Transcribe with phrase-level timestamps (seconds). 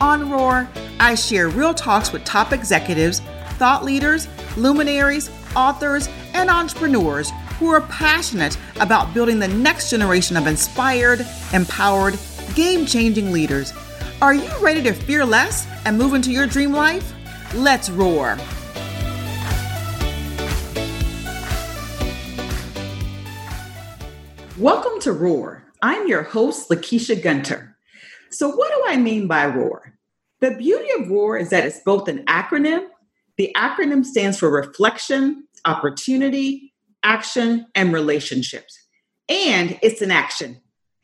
[0.00, 3.20] On Roar, I share real talks with top executives,
[3.58, 4.26] thought leaders,
[4.56, 12.18] luminaries, authors, and entrepreneurs who are passionate about building the next generation of inspired, empowered,
[12.54, 13.72] game changing leaders.
[14.20, 17.14] Are you ready to fear less and move into your dream life?
[17.54, 18.36] Let's roar.
[24.58, 25.64] Welcome to Roar.
[25.82, 27.73] I'm your host, Lakeisha Gunter.
[28.34, 29.96] So, what do I mean by ROAR?
[30.40, 32.88] The beauty of ROAR is that it's both an acronym.
[33.36, 36.74] The acronym stands for reflection, opportunity,
[37.04, 38.76] action, and relationships.
[39.28, 40.60] And it's an action.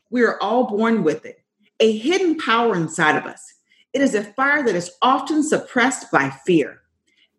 [0.09, 1.37] We are all born with it,
[1.79, 3.41] a hidden power inside of us.
[3.93, 6.81] It is a fire that is often suppressed by fear.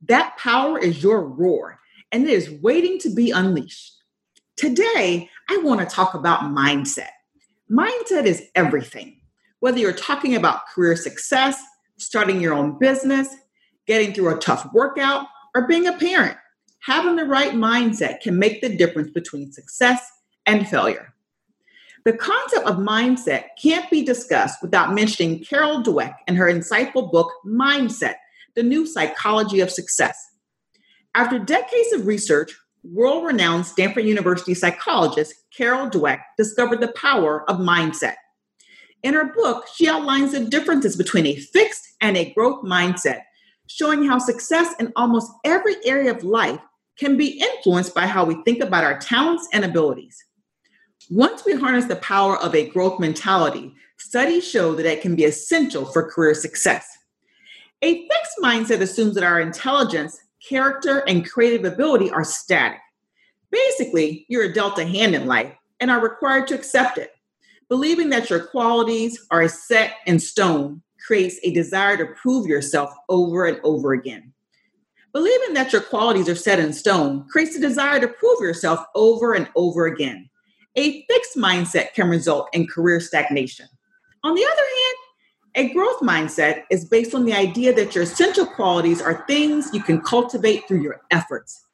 [0.09, 3.93] That power is your roar, and it is waiting to be unleashed.
[4.57, 7.11] Today, I want to talk about mindset.
[7.71, 9.19] Mindset is everything.
[9.63, 11.63] Whether you're talking about career success,
[11.97, 13.29] starting your own business,
[13.87, 16.37] getting through a tough workout, or being a parent,
[16.81, 20.05] having the right mindset can make the difference between success
[20.47, 21.15] and failure.
[22.05, 27.33] The concept of mindset can't be discussed without mentioning Carol Dweck and her insightful book,
[27.47, 28.17] Mindset
[28.57, 30.29] The New Psychology of Success.
[31.15, 32.53] After decades of research,
[32.83, 38.17] world renowned Stanford University psychologist Carol Dweck discovered the power of mindset.
[39.03, 43.23] In her book, she outlines the differences between a fixed and a growth mindset,
[43.67, 46.61] showing how success in almost every area of life
[46.99, 50.25] can be influenced by how we think about our talents and abilities.
[51.11, 55.25] Once we harness the power of a growth mentality, studies show that it can be
[55.25, 56.87] essential for career success.
[57.83, 62.79] A fixed mindset assumes that our intelligence, character, and creative ability are static.
[63.51, 67.12] Basically, you're a delta hand in life and are required to accept it.
[67.73, 73.47] Believing that your qualities are set in stone creates a desire to prove yourself over
[73.47, 74.35] and over again.
[75.15, 79.33] Believing that your qualities are set in stone creates a desire to prove yourself over
[79.33, 80.29] and over again.
[80.77, 83.69] A fixed mindset can result in career stagnation.
[84.23, 88.45] On the other hand, a growth mindset is based on the idea that your essential
[88.45, 91.65] qualities are things you can cultivate through your efforts.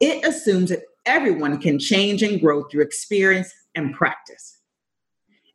[0.00, 4.55] It assumes that everyone can change and grow through experience and practice.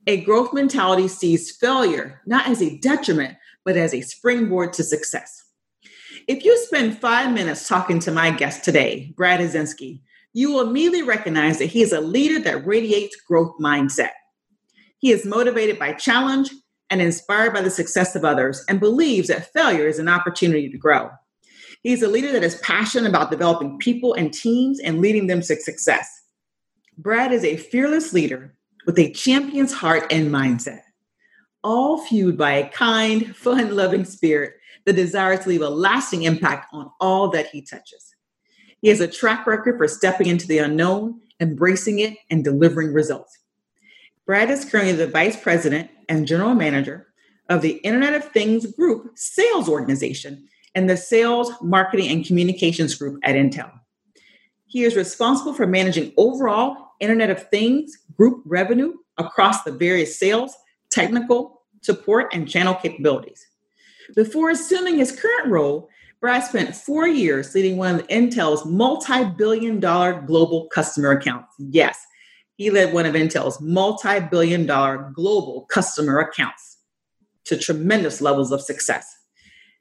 [0.08, 5.44] A growth mentality sees failure not as a detriment, but as a springboard to success.
[6.28, 10.02] If you spend five minutes talking to my guest today, Brad Haczynski,
[10.34, 14.12] you will immediately recognize that he is a leader that radiates growth mindset.
[14.98, 16.50] He is motivated by challenge
[16.90, 20.78] and inspired by the success of others and believes that failure is an opportunity to
[20.78, 21.10] grow.
[21.84, 25.56] He's a leader that is passionate about developing people and teams and leading them to
[25.56, 26.08] success.
[26.98, 30.81] Brad is a fearless leader with a champion's heart and mindset,
[31.64, 34.53] all fueled by a kind, fun loving spirit
[34.86, 38.16] that desires to leave a lasting impact on all that he touches.
[38.81, 43.38] He has a track record for stepping into the unknown, embracing it, and delivering results.
[44.25, 47.08] Brad is currently the vice president and general manager
[47.50, 53.20] of the Internet of Things Group sales organization and the sales, marketing, and communications group
[53.24, 53.72] at Intel.
[54.68, 60.56] He is responsible for managing overall Internet of Things group revenue across the various sales,
[60.90, 63.46] technical, support, and channel capabilities.
[64.16, 65.90] Before assuming his current role,
[66.20, 71.54] Brad spent four years leading one of Intel's multi billion dollar global customer accounts.
[71.58, 72.06] Yes,
[72.58, 76.78] he led one of Intel's multi billion dollar global customer accounts
[77.46, 79.18] to tremendous levels of success.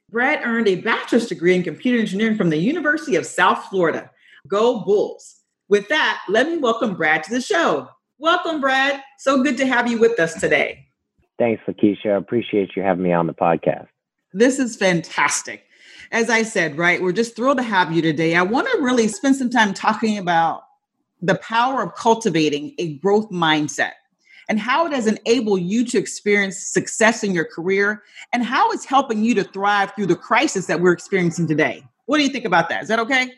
[0.09, 4.09] Brad earned a bachelor's degree in computer engineering from the University of South Florida.
[4.47, 5.40] Go Bulls.
[5.71, 7.87] With that, let me welcome Brad to the show.
[8.17, 9.01] Welcome, Brad.
[9.19, 10.85] So good to have you with us today.
[11.39, 12.07] Thanks, Lakeisha.
[12.07, 13.87] I appreciate you having me on the podcast.
[14.33, 15.63] This is fantastic.
[16.11, 18.35] As I said, right, we're just thrilled to have you today.
[18.35, 20.63] I want to really spend some time talking about
[21.21, 23.93] the power of cultivating a growth mindset
[24.49, 28.03] and how it has enabled you to experience success in your career
[28.33, 31.81] and how it's helping you to thrive through the crisis that we're experiencing today.
[32.07, 32.81] What do you think about that?
[32.83, 33.31] Is that okay?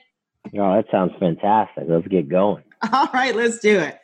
[0.47, 1.85] Oh, that sounds fantastic.
[1.87, 2.63] Let's get going.
[2.91, 3.99] All right, let's do it.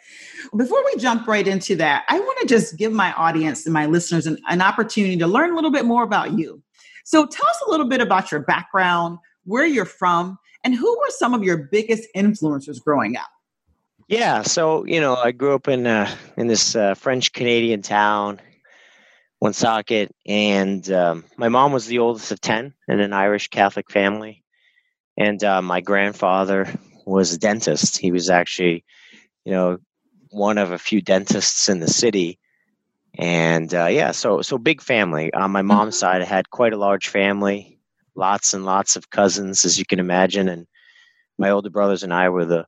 [0.56, 3.86] Before we jump right into that, I want to just give my audience and my
[3.86, 6.64] listeners an, an opportunity to learn a little bit more about you.
[7.04, 11.10] So tell us a little bit about your background, where you're from, and who were
[11.10, 13.30] some of your biggest influencers growing up?
[14.08, 18.42] Yeah, so you know, I grew up in uh, in this uh, French Canadian town,
[19.40, 24.44] Woonsocket, and um, my mom was the oldest of ten in an Irish Catholic family,
[25.20, 26.74] and uh, my grandfather
[27.06, 27.98] was a dentist.
[27.98, 28.86] He was actually,
[29.44, 29.78] you know,
[30.32, 32.40] one of a few dentists in the city,
[33.16, 35.32] and uh, yeah, so so big family.
[35.34, 36.00] On my mom's mm-hmm.
[36.00, 37.80] side, I had quite a large family,
[38.16, 40.66] lots and lots of cousins, as you can imagine, and
[41.38, 42.66] my older brothers and I were the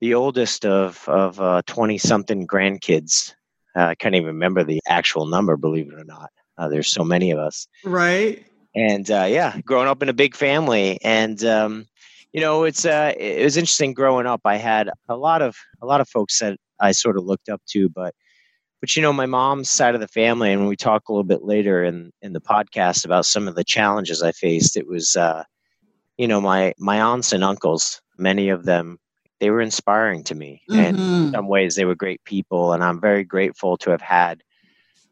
[0.00, 3.34] the oldest of of twenty uh, something grandkids.
[3.76, 6.30] Uh, I can't even remember the actual number, believe it or not.
[6.58, 8.44] Uh, there's so many of us, right?
[8.74, 11.86] And uh, yeah, growing up in a big family, and um,
[12.32, 14.40] you know, it's uh, it was interesting growing up.
[14.44, 17.60] I had a lot of a lot of folks that I sort of looked up
[17.70, 18.14] to, but
[18.80, 21.24] but you know, my mom's side of the family, and when we talk a little
[21.24, 25.16] bit later in in the podcast about some of the challenges I faced, it was
[25.16, 25.44] uh,
[26.16, 28.00] you know my my aunts and uncles.
[28.18, 28.98] Many of them
[29.42, 30.62] they were inspiring to me.
[30.70, 30.80] Mm-hmm.
[30.80, 31.34] And in mm-hmm.
[31.34, 32.72] some ways, they were great people.
[32.72, 34.40] And I'm very grateful to have had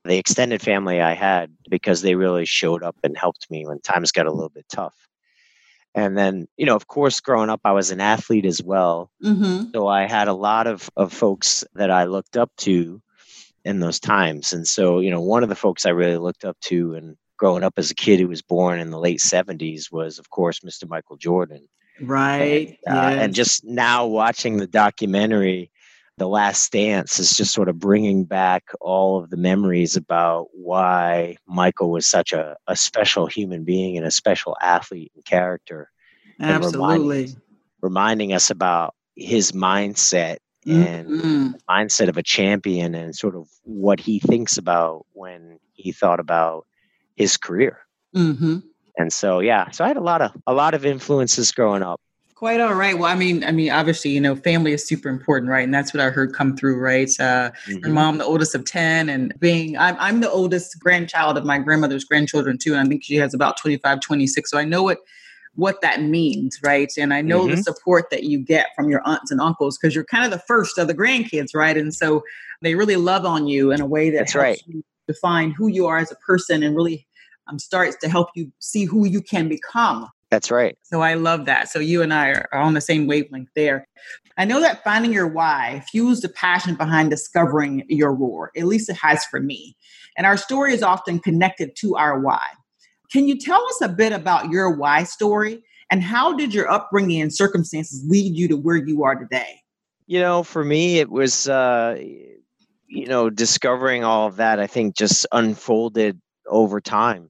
[0.04, 4.12] the extended family I had because they really showed up and helped me when times
[4.12, 4.94] got a little bit tough.
[5.94, 9.10] And then, you know, of course, growing up, I was an athlete as well.
[9.24, 9.70] Mm-hmm.
[9.72, 13.02] So I had a lot of, of folks that I looked up to
[13.64, 14.52] in those times.
[14.52, 17.64] And so, you know, one of the folks I really looked up to and growing
[17.64, 20.88] up as a kid who was born in the late 70s was, of course, Mr.
[20.88, 21.68] Michael Jordan.
[22.00, 22.78] Right.
[22.86, 23.24] And, uh, yes.
[23.24, 25.70] and just now watching the documentary,
[26.20, 31.38] The Last Dance, is just sort of bringing back all of the memories about why
[31.46, 35.90] Michael was such a, a special human being and a special athlete and character.
[36.38, 36.66] Absolutely.
[36.68, 37.42] And reminding,
[37.80, 40.36] reminding us about his mindset
[40.66, 41.48] and mm-hmm.
[41.66, 46.66] mindset of a champion and sort of what he thinks about when he thought about
[47.16, 47.78] his career.
[48.14, 48.58] Mm-hmm
[48.98, 52.00] and so yeah so i had a lot of a lot of influences growing up
[52.40, 55.50] quite all right well i mean i mean obviously you know family is super important
[55.50, 57.76] right and that's what i heard come through right uh mm-hmm.
[57.80, 61.58] your mom the oldest of 10 and being I'm, I'm the oldest grandchild of my
[61.58, 65.00] grandmother's grandchildren too and i think she has about 25 26 so i know what
[65.54, 67.56] what that means right and i know mm-hmm.
[67.56, 70.42] the support that you get from your aunts and uncles because you're kind of the
[70.48, 72.24] first of the grandkids right and so
[72.62, 74.62] they really love on you in a way that that's right
[75.06, 77.06] define who you are as a person and really
[77.48, 80.08] um, starts to help you see who you can become.
[80.30, 80.78] That's right.
[80.82, 81.68] So I love that.
[81.68, 83.86] So you and I are, are on the same wavelength there.
[84.38, 88.52] I know that finding your why fuels the passion behind discovering your roar.
[88.56, 89.76] At least it has for me.
[90.16, 92.40] And our story is often connected to our why.
[93.10, 97.20] Can you tell us a bit about your why story and how did your upbringing
[97.20, 99.60] and circumstances lead you to where you are today?
[100.06, 101.98] You know, for me, it was, uh,
[102.86, 107.29] you know, discovering all of that, I think just unfolded over time.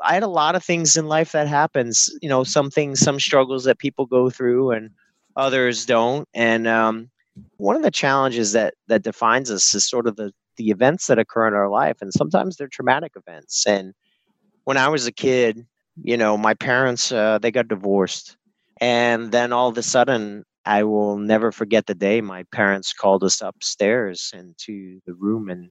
[0.00, 3.20] I had a lot of things in life that happens, you know, some things, some
[3.20, 4.90] struggles that people go through and
[5.36, 6.28] others don't.
[6.34, 7.10] And um,
[7.56, 11.18] one of the challenges that that defines us is sort of the the events that
[11.18, 13.66] occur in our life, and sometimes they're traumatic events.
[13.66, 13.94] And
[14.64, 15.66] when I was a kid,
[16.02, 18.36] you know, my parents uh, they got divorced,
[18.80, 23.24] and then all of a sudden, I will never forget the day my parents called
[23.24, 25.70] us upstairs into the room and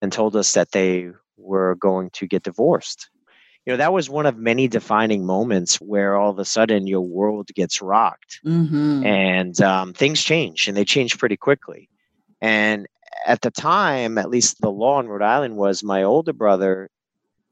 [0.00, 3.08] and told us that they were going to get divorced.
[3.66, 7.02] You know, that was one of many defining moments where all of a sudden your
[7.02, 9.06] world gets rocked mm-hmm.
[9.06, 11.88] and um, things change and they change pretty quickly.
[12.40, 12.88] And
[13.24, 16.90] at the time, at least the law in Rhode Island was my older brother,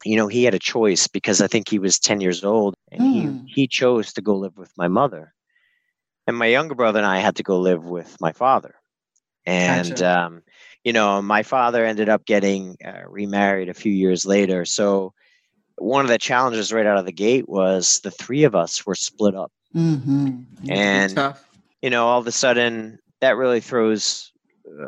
[0.04, 3.00] you know, he had a choice because I think he was 10 years old and
[3.00, 3.12] mm.
[3.12, 3.38] he, hmm.
[3.46, 5.32] he chose to go live with my mother.
[6.26, 8.74] And my younger brother and I had to go live with my father.
[9.46, 10.20] And, gotcha.
[10.20, 10.42] um,
[10.84, 14.64] you know, my father ended up getting uh, remarried a few years later.
[14.64, 15.12] So
[15.80, 18.94] one of the challenges right out of the gate was the three of us were
[18.94, 19.50] split up.
[19.74, 20.42] Mm-hmm.
[20.68, 21.34] And,
[21.80, 24.32] you know, all of a sudden that really throws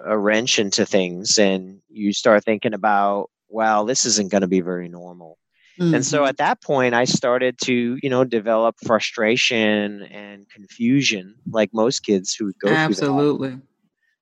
[0.04, 1.38] a wrench into things.
[1.38, 5.38] And you start thinking about, well, this isn't going to be very normal.
[5.80, 5.94] Mm-hmm.
[5.94, 6.28] And so mm-hmm.
[6.28, 12.34] at that point, I started to, you know, develop frustration and confusion, like most kids
[12.34, 12.68] who go Absolutely.
[12.68, 13.54] through that.
[13.54, 13.62] Absolutely,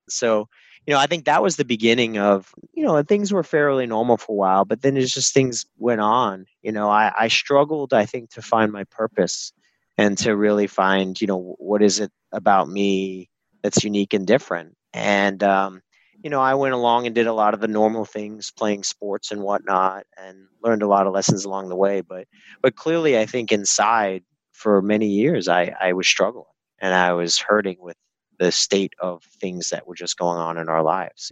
[0.08, 0.48] so
[0.86, 3.86] you know, I think that was the beginning of, you know, and things were fairly
[3.86, 6.46] normal for a while, but then it's just things went on.
[6.62, 9.52] You know, I, I struggled, I think, to find my purpose
[9.98, 13.28] and to really find, you know, what is it about me
[13.62, 14.74] that's unique and different.
[14.94, 15.82] And, um,
[16.24, 19.30] you know, I went along and did a lot of the normal things, playing sports
[19.30, 22.00] and whatnot, and learned a lot of lessons along the way.
[22.00, 22.26] But,
[22.62, 24.22] but clearly, I think inside
[24.52, 26.44] for many years, I, I was struggling
[26.78, 27.96] and I was hurting with
[28.40, 31.30] the state of things that were just going on in our lives.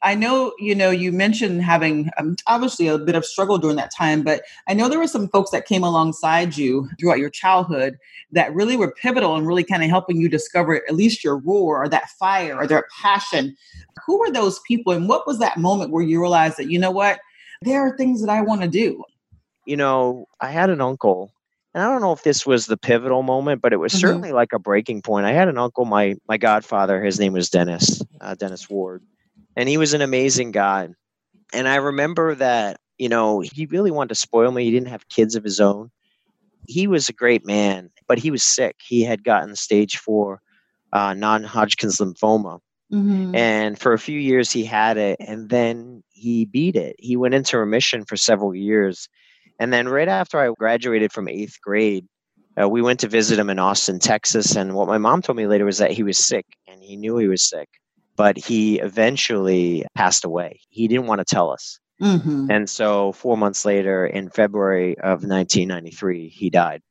[0.00, 3.90] I know, you know, you mentioned having um, obviously a bit of struggle during that
[3.92, 7.98] time, but I know there were some folks that came alongside you throughout your childhood
[8.30, 11.82] that really were pivotal and really kind of helping you discover at least your roar
[11.82, 13.56] or that fire or that passion.
[14.06, 16.92] Who were those people and what was that moment where you realized that, you know
[16.92, 17.18] what,
[17.62, 19.02] there are things that I want to do?
[19.66, 21.32] You know, I had an uncle
[21.78, 24.00] and I don't know if this was the pivotal moment, but it was mm-hmm.
[24.00, 25.26] certainly like a breaking point.
[25.26, 27.00] I had an uncle, my my godfather.
[27.04, 29.04] His name was Dennis, uh, Dennis Ward,
[29.54, 30.88] and he was an amazing guy.
[31.52, 34.64] And I remember that, you know, he really wanted to spoil me.
[34.64, 35.92] He didn't have kids of his own.
[36.66, 38.74] He was a great man, but he was sick.
[38.84, 40.42] He had gotten stage four
[40.92, 42.58] uh, non Hodgkin's lymphoma.
[42.92, 43.36] Mm-hmm.
[43.36, 46.96] And for a few years, he had it, and then he beat it.
[46.98, 49.08] He went into remission for several years.
[49.58, 52.06] And then, right after I graduated from eighth grade,
[52.60, 54.56] uh, we went to visit him in Austin, Texas.
[54.56, 57.16] And what my mom told me later was that he was sick and he knew
[57.16, 57.68] he was sick
[58.18, 60.60] but he eventually passed away.
[60.68, 61.78] He didn't want to tell us.
[62.02, 62.50] Mm-hmm.
[62.50, 66.82] And so, four months later, in February of 1993, he died.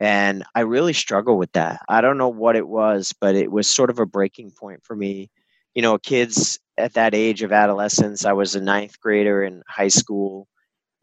[0.00, 1.82] And I really struggle with that.
[1.88, 4.96] I don't know what it was, but it was sort of a breaking point for
[4.96, 5.30] me.
[5.74, 9.88] You know, kids at that age of adolescence, I was a ninth grader in high
[9.88, 10.48] school.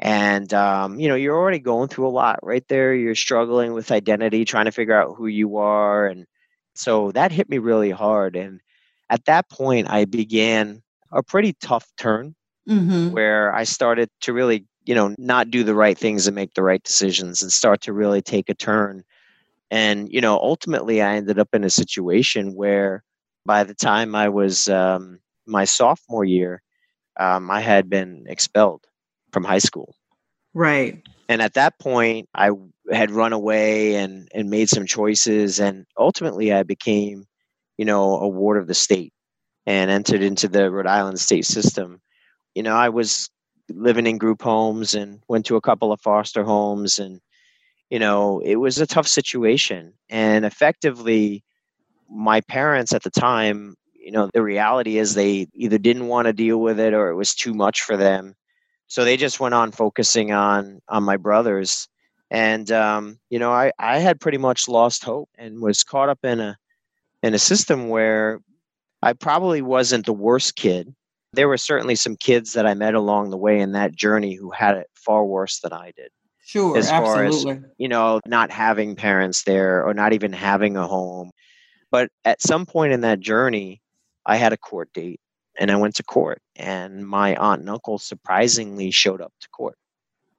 [0.01, 2.95] And, um, you know, you're already going through a lot right there.
[2.95, 6.07] You're struggling with identity, trying to figure out who you are.
[6.07, 6.25] And
[6.73, 8.37] so that hit me really hard.
[8.37, 8.61] And
[9.09, 12.33] at that point, I began a pretty tough turn
[12.67, 13.11] mm-hmm.
[13.11, 16.63] where I started to really, you know, not do the right things and make the
[16.63, 19.03] right decisions and start to really take a turn.
[19.69, 23.03] And, you know, ultimately, I ended up in a situation where
[23.45, 26.61] by the time I was um, my sophomore year,
[27.19, 28.85] um, I had been expelled
[29.31, 29.95] from high school.
[30.53, 31.01] Right.
[31.27, 32.51] And at that point, I
[32.91, 35.59] had run away and, and made some choices.
[35.59, 37.25] And ultimately, I became
[37.79, 39.13] you know, a ward of the state
[39.65, 42.01] and entered into the Rhode Island state system.
[42.53, 43.29] You know, I was
[43.69, 47.21] living in group homes and went to a couple of foster homes and
[47.89, 51.41] you know, it was a tough situation and effectively
[52.09, 56.33] my parents at the time, you know, the reality is they either didn't want to
[56.33, 58.35] deal with it or it was too much for them.
[58.89, 61.87] So they just went on focusing on on my brothers
[62.31, 66.19] and um, you know I, I had pretty much lost hope and was caught up
[66.23, 66.57] in a
[67.23, 68.41] in a system where
[69.01, 70.93] I probably wasn't the worst kid.
[71.33, 74.51] There were certainly some kids that I met along the way in that journey who
[74.51, 76.09] had it far worse than I did.
[76.45, 77.63] Sure, as far absolutely.
[77.63, 81.31] as you know, not having parents there or not even having a home.
[81.91, 83.81] But at some point in that journey,
[84.25, 85.19] I had a court date
[85.59, 89.75] and I went to court, and my aunt and uncle surprisingly showed up to court.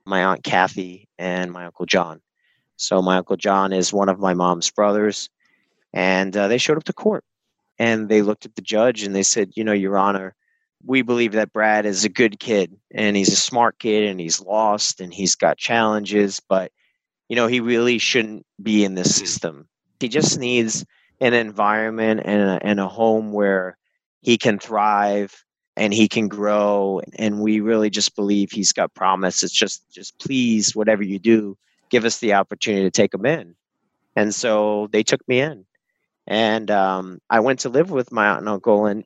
[0.06, 2.22] My aunt Kathy and my uncle John.
[2.76, 5.28] So my uncle John is one of my mom's brothers
[5.92, 7.22] and uh, they showed up to court
[7.78, 10.34] and they looked at the judge and they said, you know, Your Honor,
[10.86, 14.40] we believe that Brad is a good kid and he's a smart kid and he's
[14.40, 16.72] lost and he's got challenges, but
[17.28, 19.68] you know, he really shouldn't be in this system.
[20.00, 20.86] He just needs
[21.20, 23.76] an environment and a, and a home where
[24.20, 25.44] he can thrive
[25.76, 30.18] and he can grow and we really just believe he's got promise it's just just
[30.18, 31.56] please whatever you do
[31.90, 33.54] give us the opportunity to take him in
[34.16, 35.64] and so they took me in
[36.30, 38.86] and um, I went to live with my aunt and uncle.
[38.86, 39.04] And,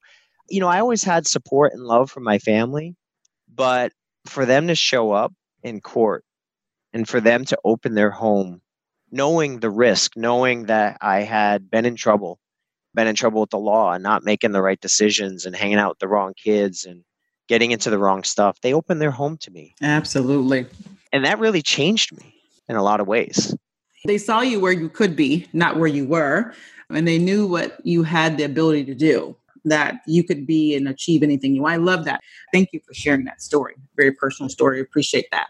[0.51, 2.97] you know, I always had support and love from my family,
[3.53, 3.93] but
[4.27, 6.23] for them to show up in court
[6.93, 8.61] and for them to open their home,
[9.11, 12.39] knowing the risk, knowing that I had been in trouble,
[12.95, 15.91] been in trouble with the law and not making the right decisions and hanging out
[15.91, 17.05] with the wrong kids and
[17.49, 19.75] getting into the wrong stuff, they opened their home to me.
[19.83, 20.67] Absolutely.
[21.13, 22.35] And that really changed me
[22.69, 23.55] in a lot of ways.
[24.07, 26.55] They saw you where you could be, not where you were
[26.91, 30.89] and they knew what you had the ability to do that you could be and
[30.89, 31.75] achieve anything you want.
[31.75, 32.21] i love that
[32.53, 35.49] thank you for sharing that story very personal story appreciate that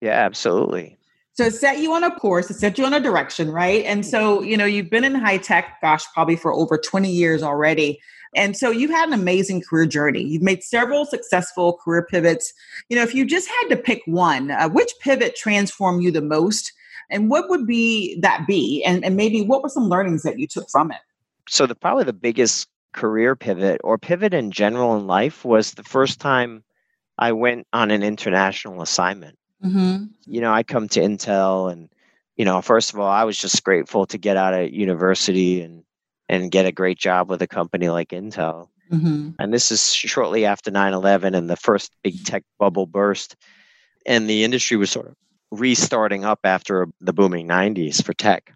[0.00, 0.96] yeah absolutely
[1.34, 4.04] so it set you on a course it set you on a direction right and
[4.04, 8.00] so you know you've been in high tech gosh probably for over 20 years already
[8.34, 12.52] and so you've had an amazing career journey you've made several successful career pivots
[12.88, 16.22] you know if you just had to pick one uh, which pivot transformed you the
[16.22, 16.72] most
[17.12, 18.82] and what would be that be?
[18.84, 20.98] And, and maybe what were some learnings that you took from it?
[21.48, 25.84] So the probably the biggest career pivot or pivot in general in life was the
[25.84, 26.64] first time
[27.18, 29.38] I went on an international assignment.
[29.64, 30.04] Mm-hmm.
[30.26, 31.88] You know, I come to Intel and
[32.36, 35.84] you know, first of all, I was just grateful to get out of university and
[36.28, 38.68] and get a great job with a company like Intel.
[38.90, 39.30] Mm-hmm.
[39.38, 43.36] And this is shortly after 9/11 and the first big tech bubble burst
[44.06, 45.16] and the industry was sort of
[45.50, 48.54] restarting up after the booming 90s for tech.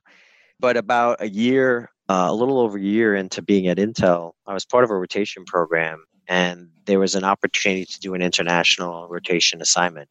[0.58, 4.54] But about a year, uh, a little over a year into being at Intel, I
[4.54, 9.08] was part of a rotation program, and there was an opportunity to do an international
[9.08, 10.08] rotation assignment.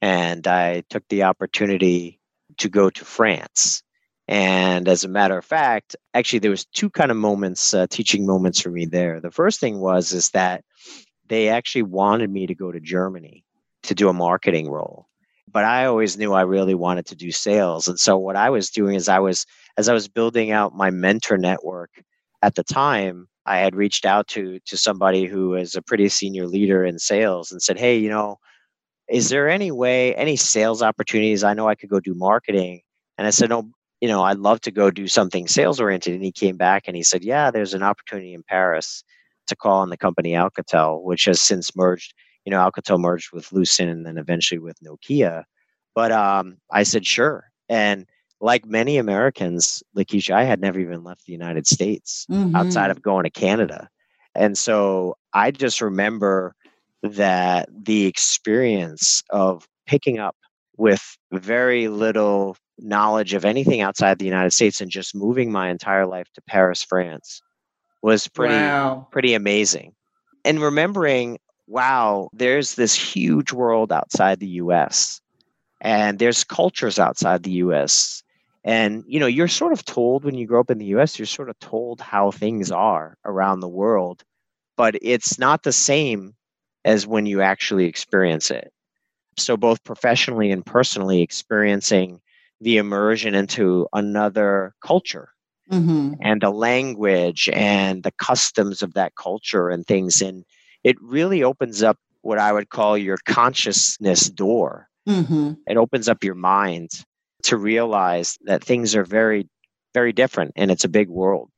[0.00, 2.20] And I took the opportunity
[2.58, 3.82] to go to France.
[4.28, 8.26] And as a matter of fact, actually, there was two kind of moments, uh, teaching
[8.26, 9.20] moments for me there.
[9.20, 10.64] The first thing was is that
[11.28, 13.44] they actually wanted me to go to Germany
[13.84, 15.06] to do a marketing role,
[15.50, 17.88] but I always knew I really wanted to do sales.
[17.88, 19.46] And so what I was doing is I was,
[19.78, 21.90] as I was building out my mentor network
[22.42, 26.46] at the time, I had reached out to to somebody who is a pretty senior
[26.46, 28.36] leader in sales and said, "Hey, you know,
[29.10, 31.44] is there any way, any sales opportunities?
[31.44, 32.82] I know I could go do marketing."
[33.16, 36.24] And I said, "No, you know, I'd love to go do something sales oriented." And
[36.24, 39.04] he came back and he said, "Yeah, there's an opportunity in Paris
[39.48, 42.14] to call on the company Alcatel, which has since merged.
[42.44, 45.44] You know, Alcatel merged with Lucent and then eventually with Nokia."
[45.94, 48.06] But um, I said, "Sure." And
[48.40, 52.54] like many Americans, Lakeisha, I had never even left the United States mm-hmm.
[52.54, 53.88] outside of going to Canada.
[54.34, 56.54] And so I just remember
[57.02, 60.36] that the experience of picking up
[60.76, 66.06] with very little knowledge of anything outside the United States and just moving my entire
[66.06, 67.42] life to Paris, France
[68.02, 69.06] was pretty wow.
[69.10, 69.92] pretty amazing.
[70.44, 75.20] And remembering, wow, there's this huge world outside the US
[75.80, 78.22] and there's cultures outside the US
[78.64, 81.26] and you know, you're sort of told when you grow up in the US, you're
[81.26, 84.22] sort of told how things are around the world,
[84.76, 86.34] but it's not the same
[86.84, 88.72] as when you actually experience it.
[89.36, 92.20] So both professionally and personally experiencing
[92.60, 95.30] the immersion into another culture
[95.70, 96.14] mm-hmm.
[96.20, 100.44] and the language and the customs of that culture and things and
[100.84, 104.88] it really opens up what I would call your consciousness door.
[105.08, 105.54] Mm-hmm.
[105.66, 106.90] It opens up your mind
[107.44, 109.48] to realize that things are very,
[109.94, 111.50] very different and it's a big world.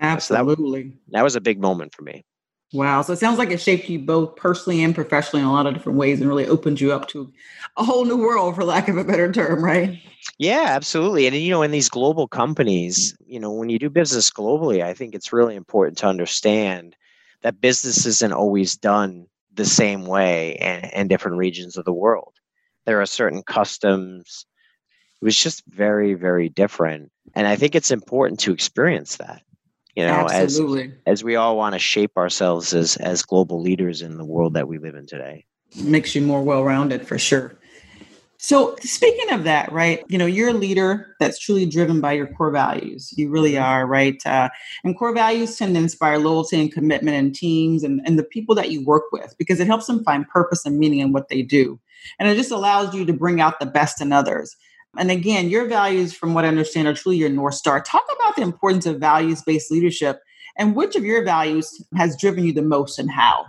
[0.00, 0.82] Absolutely.
[0.82, 2.24] So that, that was a big moment for me.
[2.72, 3.00] Wow.
[3.02, 5.74] So it sounds like it shaped you both personally and professionally in a lot of
[5.74, 7.32] different ways and really opened you up to
[7.76, 9.98] a whole new world, for lack of a better term, right?
[10.38, 11.26] Yeah, absolutely.
[11.26, 14.92] And, you know, in these global companies, you know, when you do business globally, I
[14.92, 16.94] think it's really important to understand
[17.42, 22.34] that business isn't always done the same way in, in different regions of the world.
[22.84, 24.44] There are certain customs,
[25.20, 29.42] it was just very very different and i think it's important to experience that
[29.98, 30.84] you know Absolutely.
[31.06, 34.54] as as we all want to shape ourselves as as global leaders in the world
[34.54, 35.44] that we live in today.
[35.82, 37.58] Makes you more well-rounded for sure.
[38.36, 42.28] So speaking of that right you know you're a leader that's truly driven by your
[42.28, 43.12] core values.
[43.16, 43.64] You really mm-hmm.
[43.64, 44.50] are right uh,
[44.84, 48.54] and core values tend to inspire loyalty and commitment in teams and, and the people
[48.54, 51.42] that you work with because it helps them find purpose and meaning in what they
[51.42, 51.80] do.
[52.20, 54.54] And it just allows you to bring out the best in others
[54.96, 57.80] and again, your values, from what I understand, are truly your North Star.
[57.80, 60.20] Talk about the importance of values based leadership
[60.58, 63.46] and which of your values has driven you the most and how?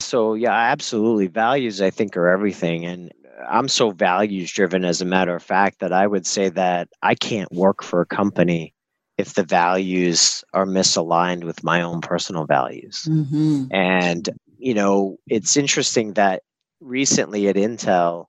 [0.00, 1.28] So, yeah, absolutely.
[1.28, 2.84] Values, I think, are everything.
[2.84, 3.12] And
[3.48, 7.14] I'm so values driven, as a matter of fact, that I would say that I
[7.14, 8.74] can't work for a company
[9.16, 13.06] if the values are misaligned with my own personal values.
[13.08, 13.66] Mm-hmm.
[13.70, 16.42] And, you know, it's interesting that
[16.80, 18.26] recently at Intel,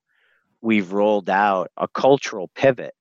[0.62, 2.94] we've rolled out a cultural pivot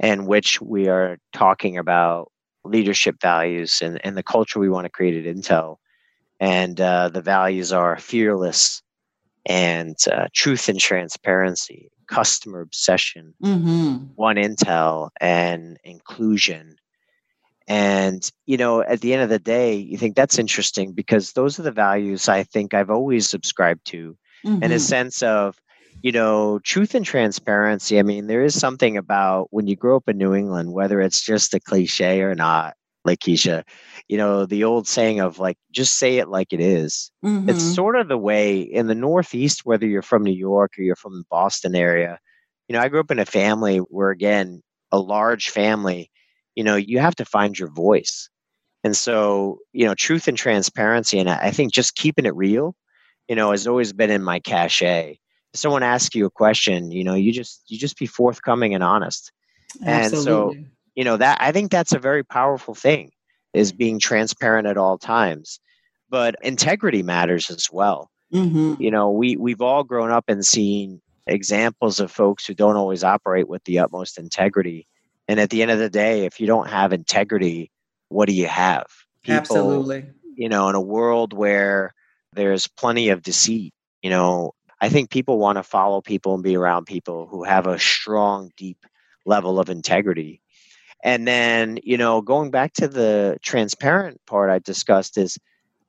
[0.00, 2.30] in which we are talking about
[2.64, 5.76] leadership values and, and the culture we want to create at Intel.
[6.40, 8.82] And uh, the values are fearless
[9.46, 14.06] and uh, truth and transparency, customer obsession, mm-hmm.
[14.14, 16.76] one Intel, and inclusion.
[17.66, 21.58] And, you know, at the end of the day, you think that's interesting because those
[21.58, 24.62] are the values I think I've always subscribed to mm-hmm.
[24.62, 24.78] in a mm-hmm.
[24.78, 25.60] sense of
[26.04, 27.98] you know, truth and transparency.
[27.98, 31.22] I mean, there is something about when you grow up in New England, whether it's
[31.22, 32.74] just a cliche or not,
[33.08, 33.62] Lakeisha,
[34.06, 37.10] you know, the old saying of like, just say it like it is.
[37.24, 37.48] Mm-hmm.
[37.48, 40.94] It's sort of the way in the Northeast, whether you're from New York or you're
[40.94, 42.18] from the Boston area.
[42.68, 44.62] You know, I grew up in a family where, again,
[44.92, 46.10] a large family,
[46.54, 48.28] you know, you have to find your voice.
[48.84, 52.76] And so, you know, truth and transparency, and I think just keeping it real,
[53.26, 55.18] you know, has always been in my cachet
[55.54, 59.32] someone asks you a question, you know, you just you just be forthcoming and honest.
[59.84, 60.16] Absolutely.
[60.16, 60.54] And so,
[60.94, 63.12] you know, that I think that's a very powerful thing
[63.52, 65.60] is being transparent at all times.
[66.10, 68.10] But integrity matters as well.
[68.32, 68.82] Mm-hmm.
[68.82, 73.04] You know, we we've all grown up and seen examples of folks who don't always
[73.04, 74.86] operate with the utmost integrity.
[75.28, 77.70] And at the end of the day, if you don't have integrity,
[78.08, 78.86] what do you have?
[79.22, 80.04] People, Absolutely.
[80.36, 81.94] You know, in a world where
[82.34, 86.56] there's plenty of deceit, you know, I think people want to follow people and be
[86.56, 88.84] around people who have a strong, deep
[89.24, 90.40] level of integrity.
[91.02, 95.38] And then, you know, going back to the transparent part I discussed is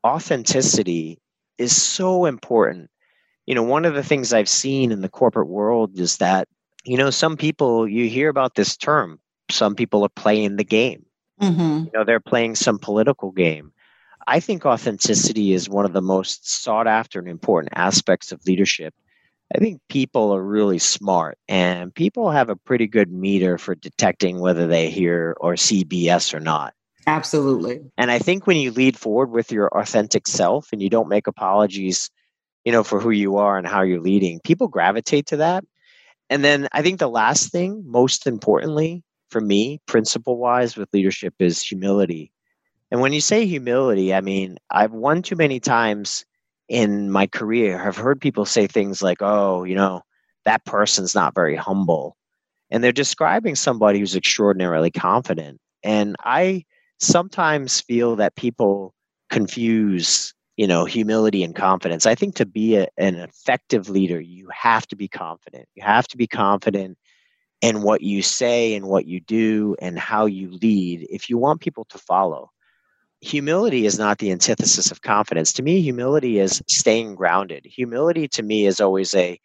[0.06, 1.20] authenticity
[1.58, 2.90] is so important.
[3.46, 6.48] You know, one of the things I've seen in the corporate world is that,
[6.84, 9.20] you know, some people, you hear about this term,
[9.50, 11.06] some people are playing the game.
[11.42, 11.86] Mm-hmm.
[11.86, 13.72] You know, they're playing some political game.
[14.28, 18.94] I think authenticity is one of the most sought after and important aspects of leadership.
[19.54, 24.40] I think people are really smart and people have a pretty good meter for detecting
[24.40, 26.74] whether they hear or see BS or not.
[27.06, 27.82] Absolutely.
[27.98, 31.28] And I think when you lead forward with your authentic self and you don't make
[31.28, 32.10] apologies,
[32.64, 35.64] you know, for who you are and how you're leading, people gravitate to that.
[36.32, 41.36] And then I think the last thing, most importantly for me, principle wise with leadership
[41.40, 42.32] is humility.
[42.96, 46.24] And when you say humility, I mean, I've won too many times
[46.70, 50.00] in my career, I've heard people say things like, oh, you know,
[50.46, 52.16] that person's not very humble.
[52.72, 55.60] And they're describing somebody who's extraordinarily confident.
[55.84, 56.64] And I
[57.02, 58.94] sometimes feel that people
[59.30, 64.48] confuse you know humility and confidence i think to be a, an effective leader you
[64.54, 66.98] have to be confident you have to be confident
[67.62, 71.60] in what you say and what you do and how you lead if you want
[71.60, 72.52] people to follow
[73.26, 78.44] humility is not the antithesis of confidence to me humility is staying grounded humility to
[78.44, 79.40] me is always a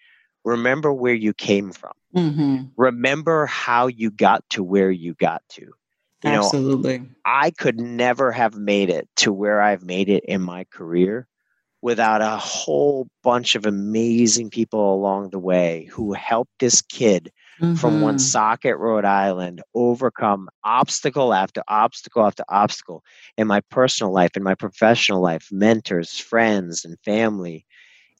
[0.45, 2.65] remember where you came from mm-hmm.
[2.77, 5.73] remember how you got to where you got to
[6.23, 6.99] you Absolutely.
[6.99, 11.27] Know, I could never have made it to where I've made it in my career
[11.83, 17.75] without a whole bunch of amazing people along the way who helped this kid mm-hmm.
[17.75, 23.05] from Woonsocket, Rhode Island, overcome obstacle after obstacle after obstacle
[23.37, 27.67] in my personal life, in my professional life, mentors, friends, and family.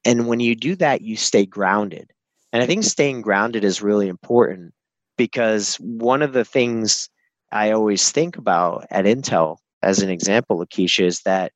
[0.05, 2.11] And when you do that, you stay grounded.
[2.53, 4.75] And I think staying grounded is really important
[5.17, 7.09] because one of the things
[7.53, 11.53] I always think about at Intel, as an example, Lakeisha, is that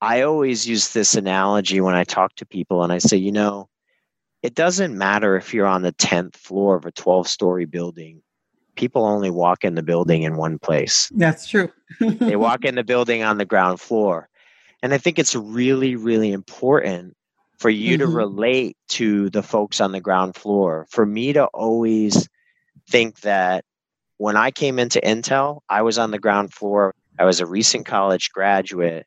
[0.00, 3.68] I always use this analogy when I talk to people and I say, you know,
[4.44, 8.20] it doesn't matter if you're on the 10th floor of a 12 story building.
[8.76, 11.10] People only walk in the building in one place.
[11.14, 11.72] That's true.
[11.98, 14.28] they walk in the building on the ground floor.
[14.82, 17.16] And I think it's really, really important
[17.58, 18.06] for you mm-hmm.
[18.06, 20.86] to relate to the folks on the ground floor.
[20.90, 22.28] For me to always
[22.90, 23.64] think that
[24.18, 26.94] when I came into Intel, I was on the ground floor.
[27.18, 29.06] I was a recent college graduate.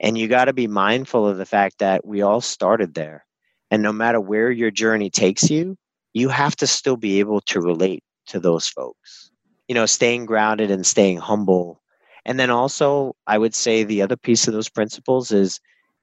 [0.00, 3.26] And you got to be mindful of the fact that we all started there.
[3.72, 5.76] And no matter where your journey takes you,
[6.12, 9.32] you have to still be able to relate to those folks.
[9.66, 11.82] You know, staying grounded and staying humble.
[12.24, 15.58] And then also, I would say the other piece of those principles is,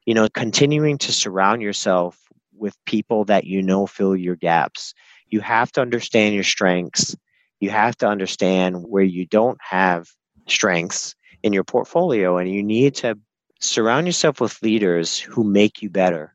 [0.06, 2.20] you know, continuing to surround yourself
[2.58, 4.94] with people that you know fill your gaps.
[5.30, 7.16] You have to understand your strengths
[7.60, 10.10] you have to understand where you don't have
[10.48, 13.18] strengths in your portfolio and you need to
[13.60, 16.34] surround yourself with leaders who make you better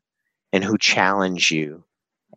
[0.55, 1.83] and who challenge you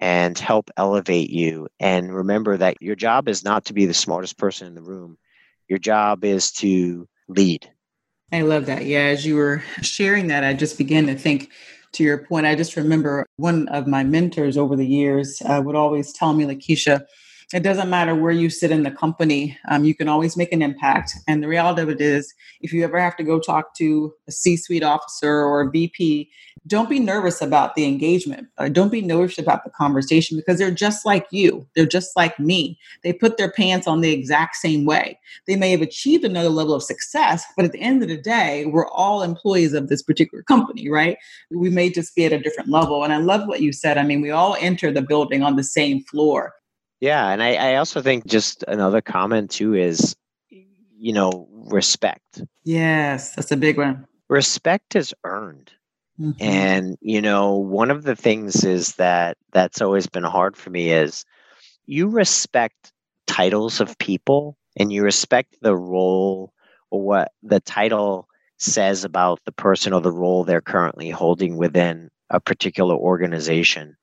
[0.01, 1.69] and help elevate you.
[1.79, 5.17] And remember that your job is not to be the smartest person in the room.
[5.69, 7.71] Your job is to lead.
[8.33, 8.87] I love that.
[8.87, 11.51] Yeah as you were sharing that i just began to think
[11.93, 15.77] to your point i just remember one of my mentors over the years uh, would
[15.77, 17.05] always tell me lakeisha
[17.55, 20.61] it doesn't matter where you sit in the company, um, you can always make an
[20.61, 21.15] impact.
[21.27, 24.33] And the reality of it is, if you ever have to go talk to a
[24.33, 26.31] C suite officer or a VP,
[26.67, 28.49] don't be nervous about the engagement.
[28.59, 31.67] Uh, don't be nervous about the conversation because they're just like you.
[31.75, 32.79] They're just like me.
[33.03, 35.19] They put their pants on the exact same way.
[35.47, 38.67] They may have achieved another level of success, but at the end of the day,
[38.67, 41.17] we're all employees of this particular company, right?
[41.51, 43.05] We may just be at a different level.
[43.05, 43.97] And I love what you said.
[43.97, 46.53] I mean, we all enter the building on the same floor.
[47.01, 50.17] Yeah, and I, I also think just another comment too is,
[50.51, 52.43] you know, respect.
[52.65, 54.07] Yes, that's a big one.
[54.29, 55.71] Respect is earned.
[56.21, 56.43] Mm-hmm.
[56.43, 60.91] And you know, one of the things is that that's always been hard for me
[60.91, 61.25] is
[61.87, 62.93] you respect
[63.27, 66.53] titles of people and you respect the role
[66.91, 72.11] or what the title says about the person or the role they're currently holding within
[72.31, 73.97] a particular organization.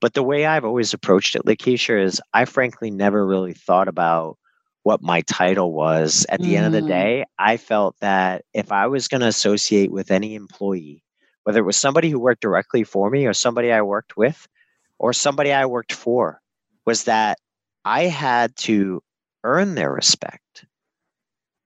[0.00, 4.38] But the way I've always approached it, Lakeisha, is I frankly never really thought about
[4.84, 6.24] what my title was.
[6.28, 6.56] At the mm.
[6.56, 6.88] end of the mm.
[6.88, 11.02] day, I felt that if I was going to associate with any employee,
[11.42, 14.46] whether it was somebody who worked directly for me or somebody I worked with
[14.98, 16.40] or somebody I worked for,
[16.84, 17.38] was that
[17.84, 19.02] I had to
[19.44, 20.64] earn their respect.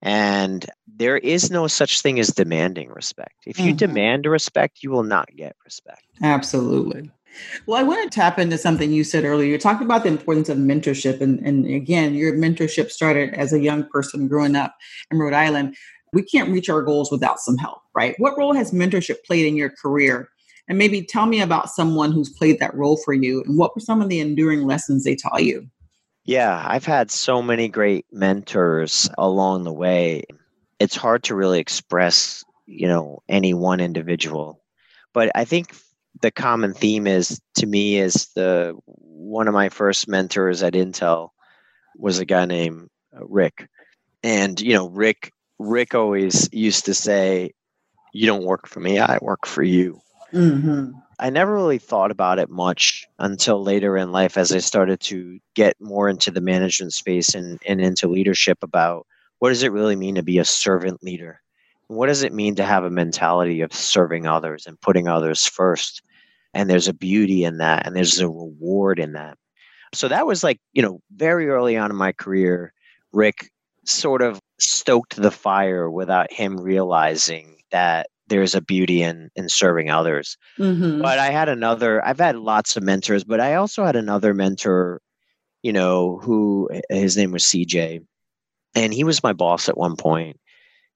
[0.02, 3.36] And there is no such thing as demanding respect.
[3.46, 3.76] If you mm-hmm.
[3.76, 6.02] demand respect, you will not get respect.
[6.22, 7.10] Absolutely.
[7.66, 9.48] Well, I want to tap into something you said earlier.
[9.48, 11.20] You talked about the importance of mentorship.
[11.20, 14.76] And, and again, your mentorship started as a young person growing up
[15.10, 15.76] in Rhode Island.
[16.12, 18.14] We can't reach our goals without some help, right?
[18.18, 20.28] What role has mentorship played in your career?
[20.68, 23.80] And maybe tell me about someone who's played that role for you and what were
[23.80, 25.68] some of the enduring lessons they taught you?
[26.24, 30.22] Yeah, I've had so many great mentors along the way.
[30.78, 34.60] It's hard to really express, you know, any one individual.
[35.12, 35.74] But I think
[36.22, 41.30] the common theme is to me is the one of my first mentors at Intel
[41.96, 43.68] was a guy named uh, Rick.
[44.22, 47.52] And you know, Rick Rick always used to say,
[48.12, 50.00] "You don't work for me; I work for you."
[50.32, 50.92] Mm-hmm.
[51.18, 55.38] I never really thought about it much until later in life, as I started to
[55.54, 58.58] get more into the management space and, and into leadership.
[58.62, 59.06] About
[59.40, 61.40] what does it really mean to be a servant leader?
[61.88, 66.02] What does it mean to have a mentality of serving others and putting others first?
[66.54, 69.38] And there's a beauty in that, and there's a reward in that.
[69.94, 72.72] So that was like, you know, very early on in my career,
[73.12, 73.50] Rick
[73.84, 79.90] sort of stoked the fire without him realizing that there's a beauty in in serving
[79.90, 80.36] others.
[80.58, 81.02] Mm-hmm.
[81.02, 85.00] But I had another I've had lots of mentors, but I also had another mentor,
[85.62, 88.00] you know, who his name was CJ.
[88.74, 90.40] And he was my boss at one point,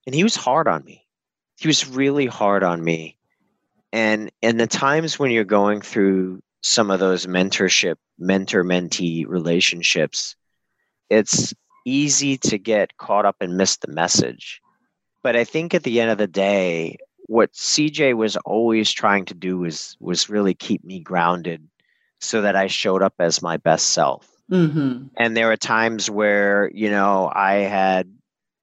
[0.07, 1.05] and he was hard on me.
[1.59, 3.16] He was really hard on me.
[3.93, 10.35] And in the times when you're going through some of those mentorship, mentor mentee relationships,
[11.09, 11.53] it's
[11.85, 14.61] easy to get caught up and miss the message.
[15.23, 16.97] But I think at the end of the day,
[17.27, 21.67] what CJ was always trying to do was was really keep me grounded
[22.19, 24.29] so that I showed up as my best self.
[24.51, 25.07] Mm-hmm.
[25.17, 28.11] And there were times where, you know, I had,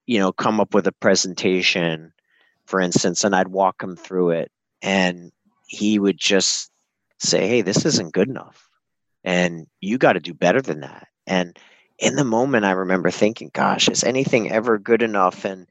[0.07, 2.13] you know, come up with a presentation,
[2.65, 4.51] for instance, and I'd walk him through it.
[4.85, 5.33] And
[5.66, 6.70] he would just
[7.18, 8.68] say, hey, this isn't good enough.
[9.25, 11.09] And you got to do better than that.
[11.27, 11.59] And
[11.99, 15.47] in the moment, I remember thinking, gosh, is anything ever good enough?
[15.47, 15.66] And,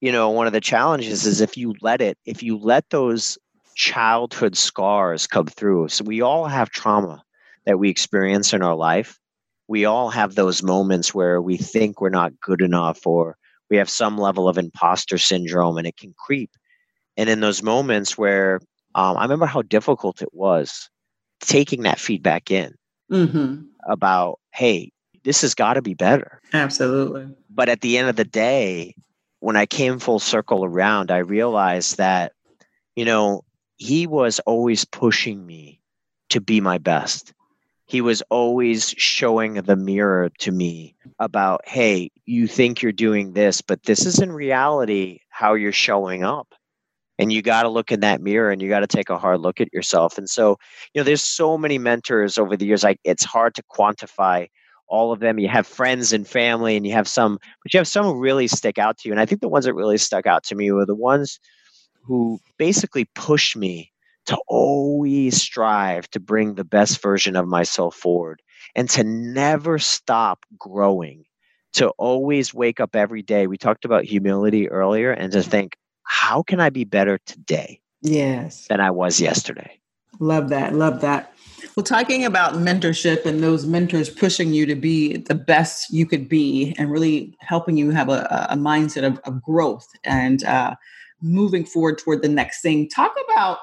[0.00, 3.38] you know, one of the challenges is if you let it, if you let those
[3.76, 5.88] childhood scars come through.
[5.88, 7.22] So we all have trauma
[7.64, 9.20] that we experience in our life.
[9.68, 13.36] We all have those moments where we think we're not good enough or
[13.70, 16.50] we have some level of imposter syndrome and it can creep.
[17.18, 18.60] And in those moments where
[18.94, 20.88] um, I remember how difficult it was
[21.40, 22.74] taking that feedback in
[23.10, 23.62] mm-hmm.
[23.86, 24.92] about, hey,
[25.24, 26.40] this has got to be better.
[26.52, 27.28] Absolutely.
[27.50, 28.94] But at the end of the day,
[29.40, 32.32] when I came full circle around, I realized that,
[32.94, 33.42] you know,
[33.76, 35.80] he was always pushing me
[36.30, 37.32] to be my best.
[37.86, 43.60] He was always showing the mirror to me about, hey, you think you're doing this,
[43.60, 46.54] but this is in reality how you're showing up
[47.18, 49.40] and you got to look in that mirror and you got to take a hard
[49.40, 50.18] look at yourself.
[50.18, 50.56] And so
[50.94, 54.48] you know there's so many mentors over the years like it's hard to quantify
[54.88, 55.38] all of them.
[55.38, 58.48] You have friends and family and you have some but you have some who really
[58.48, 59.12] stick out to you.
[59.12, 61.38] And i think the ones that really stuck out to me were the ones
[62.02, 63.92] who basically pushed me
[64.26, 68.42] to always strive to bring the best version of myself forward
[68.74, 71.24] and to never stop growing
[71.74, 73.46] to always wake up every day.
[73.46, 75.76] We talked about humility earlier and to think
[76.08, 77.80] how can I be better today?
[78.02, 78.66] Yes.
[78.68, 79.78] Than I was yesterday.
[80.20, 80.74] Love that.
[80.74, 81.32] Love that.
[81.76, 86.28] Well, talking about mentorship and those mentors pushing you to be the best you could
[86.28, 90.74] be and really helping you have a, a mindset of, of, growth and uh,
[91.20, 92.88] moving forward toward the next thing.
[92.88, 93.58] Talk about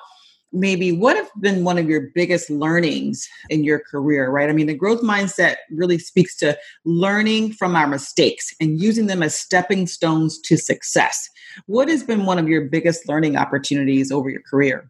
[0.52, 4.50] maybe what have been one of your biggest learnings in your career, right?
[4.50, 9.22] I mean, the growth mindset really speaks to learning from our mistakes and using them
[9.22, 11.30] as stepping stones to success.
[11.66, 14.90] What has been one of your biggest learning opportunities over your career?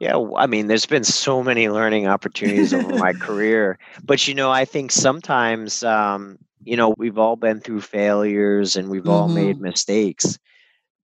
[0.00, 4.50] Yeah, I mean, there's been so many learning opportunities over my career, but you know,
[4.50, 9.10] I think sometimes, um, you know, we've all been through failures and we've mm-hmm.
[9.10, 9.66] all made mm-hmm.
[9.66, 10.38] mistakes.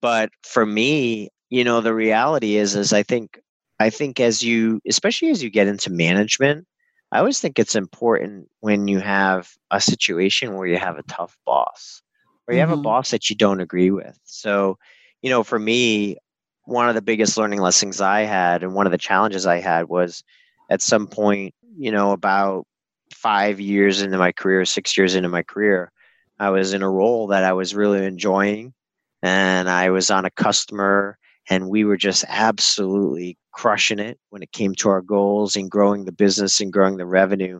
[0.01, 3.39] But for me, you know, the reality is, is I think,
[3.81, 6.67] I think as you, especially as you get into management,
[7.11, 11.37] I always think it's important when you have a situation where you have a tough
[11.45, 12.01] boss
[12.47, 12.69] or you mm-hmm.
[12.69, 12.83] have a mm-hmm.
[12.83, 14.17] boss that you don't agree with.
[14.23, 14.77] So,
[15.21, 16.17] you know, for me,
[16.65, 19.89] one of the biggest learning lessons I had and one of the challenges I had
[19.89, 20.23] was
[20.69, 22.65] at some point, you know, about
[23.13, 25.91] five years into my career, six years into my career,
[26.39, 28.73] I was in a role that I was really enjoying
[29.21, 31.17] and I was on a customer
[31.51, 36.05] and we were just absolutely crushing it when it came to our goals and growing
[36.05, 37.59] the business and growing the revenue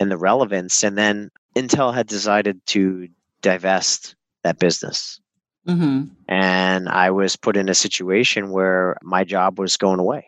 [0.00, 0.82] and the relevance.
[0.82, 3.06] And then Intel had decided to
[3.40, 5.20] divest that business.
[5.68, 6.06] Mm-hmm.
[6.26, 10.26] And I was put in a situation where my job was going away.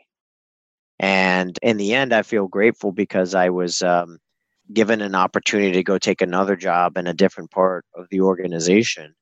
[1.01, 4.19] And in the end, I feel grateful because I was um,
[4.73, 9.17] given an opportunity to go take another job in a different part of the organization.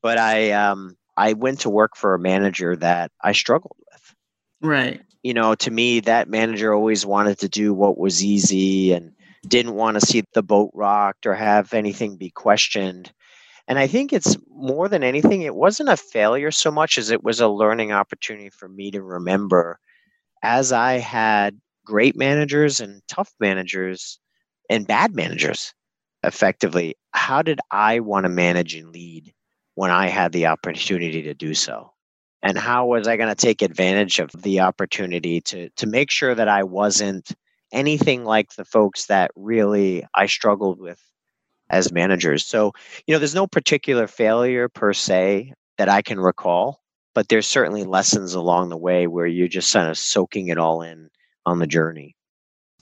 [0.00, 4.14] But I, um, I went to work for a manager that I struggled with.
[4.62, 5.02] Right.
[5.22, 9.12] you know, to me, that manager always wanted to do what was easy and
[9.46, 13.12] didn't want to see the boat rocked or have anything be questioned.
[13.68, 17.24] And I think it's more than anything, it wasn't a failure so much as it
[17.24, 19.78] was a learning opportunity for me to remember
[20.42, 24.20] as I had great managers and tough managers
[24.70, 25.74] and bad managers
[26.22, 29.32] effectively, how did I want to manage and lead
[29.76, 31.92] when I had the opportunity to do so?
[32.42, 36.34] And how was I going to take advantage of the opportunity to to make sure
[36.34, 37.32] that I wasn't
[37.72, 41.00] anything like the folks that really I struggled with
[41.70, 42.44] as managers.
[42.44, 42.72] So,
[43.06, 46.80] you know, there's no particular failure per se that I can recall,
[47.14, 50.82] but there's certainly lessons along the way where you're just kind of soaking it all
[50.82, 51.10] in
[51.44, 52.14] on the journey.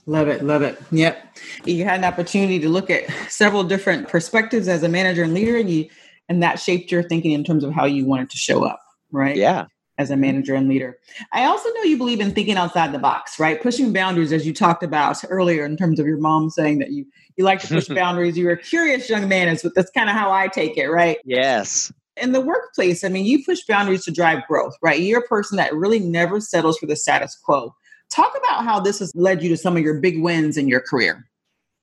[0.07, 0.79] Love it, love it.
[0.91, 1.37] Yep.
[1.65, 5.57] You had an opportunity to look at several different perspectives as a manager and leader
[5.57, 5.89] and you
[6.29, 8.79] and that shaped your thinking in terms of how you wanted to show up,
[9.11, 9.35] right?
[9.35, 9.65] Yeah.
[9.97, 10.97] As a manager and leader.
[11.31, 13.61] I also know you believe in thinking outside the box, right?
[13.61, 17.05] Pushing boundaries as you talked about earlier in terms of your mom saying that you
[17.37, 18.37] you like to push boundaries.
[18.37, 19.47] You're a curious young man.
[19.47, 21.17] Is that's kind of how I take it, right?
[21.23, 21.93] Yes.
[22.17, 24.99] In the workplace, I mean, you push boundaries to drive growth, right?
[24.99, 27.73] You're a person that really never settles for the status quo.
[28.09, 30.79] Talk about how this has led you to some of your big wins in your
[30.81, 31.25] career.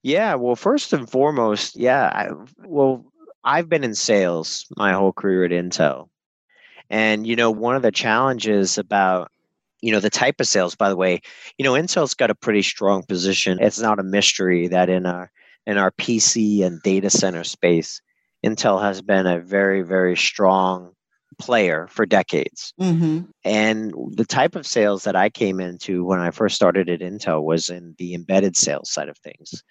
[0.02, 2.31] Yeah, well, first and foremost, yeah, I,
[2.64, 3.05] well,
[3.44, 6.09] I've been in sales my whole career at Intel.
[6.90, 9.31] And, you know, one of the challenges about,
[9.81, 11.20] you know, the type of sales, by the way,
[11.59, 13.59] you know, Intel's got a pretty strong position.
[13.61, 15.31] It's not a mystery that in our
[15.66, 18.00] in our PC and data center space,
[18.44, 20.92] Intel has been a very, very strong
[21.38, 22.72] player for decades.
[22.81, 23.22] Mm-hmm.
[23.44, 27.42] And the type of sales that I came into when I first started at Intel
[27.42, 29.62] was in the embedded sales side of things.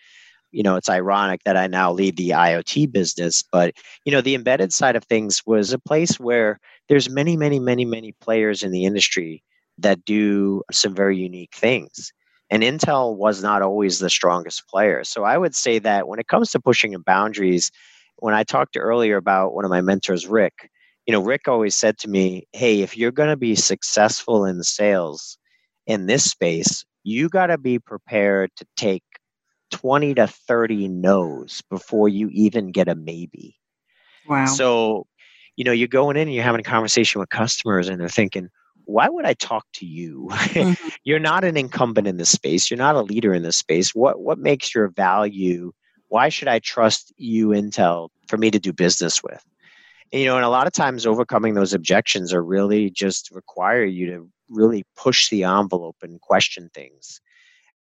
[0.51, 3.73] You know, it's ironic that I now lead the IoT business, but
[4.05, 6.59] you know, the embedded side of things was a place where
[6.89, 9.43] there's many, many, many, many players in the industry
[9.77, 12.11] that do some very unique things.
[12.49, 15.03] And Intel was not always the strongest player.
[15.05, 17.71] So I would say that when it comes to pushing boundaries,
[18.17, 20.69] when I talked earlier about one of my mentors, Rick,
[21.07, 24.61] you know, Rick always said to me, Hey, if you're going to be successful in
[24.63, 25.37] sales
[25.87, 29.03] in this space, you got to be prepared to take
[29.71, 33.57] 20 to 30 no's before you even get a maybe.
[34.27, 34.45] Wow.
[34.45, 35.07] So,
[35.55, 38.49] you know, you're going in and you're having a conversation with customers and they're thinking,
[38.86, 40.29] why would I talk to you?
[40.51, 40.89] Mm-hmm.
[41.05, 42.69] you're not an incumbent in this space.
[42.69, 43.95] You're not a leader in this space.
[43.95, 45.71] What what makes your value?
[46.10, 49.43] Why should I trust you, Intel, for me to do business with?
[50.12, 53.86] And, you know, and a lot of times overcoming those objections are really just require
[53.86, 57.21] you to really push the envelope and question things.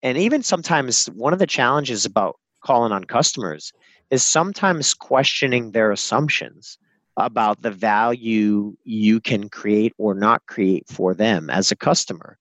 [0.05, 3.73] And even sometimes one of the challenges about calling on customers
[4.11, 6.77] is sometimes questioning their assumptions
[7.17, 12.37] about the value you can create or not create for them as a customer.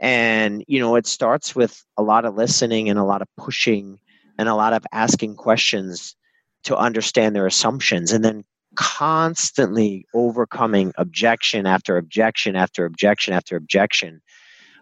[0.00, 3.98] And, you know, it starts with a lot of listening and a lot of pushing
[4.38, 6.16] and a lot of asking questions
[6.62, 8.44] to understand their assumptions and then
[8.76, 14.22] constantly overcoming objection after objection after objection after objection.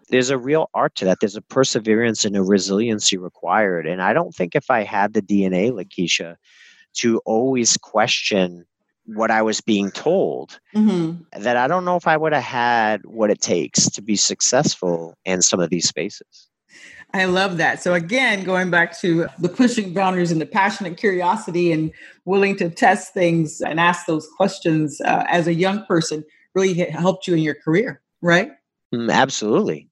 [0.09, 1.19] There's a real art to that.
[1.19, 3.87] There's a perseverance and a resiliency required.
[3.87, 6.35] And I don't think if I had the DNA, Lakeisha,
[6.95, 8.65] to always question
[9.05, 11.21] what I was being told, mm-hmm.
[11.41, 15.17] that I don't know if I would have had what it takes to be successful
[15.25, 16.49] in some of these spaces.
[17.13, 17.83] I love that.
[17.83, 21.91] So again, going back to the pushing boundaries and the passionate curiosity and
[22.25, 26.23] willing to test things and ask those questions uh, as a young person
[26.55, 28.51] really helped you in your career, right?
[28.93, 29.89] Mm, absolutely.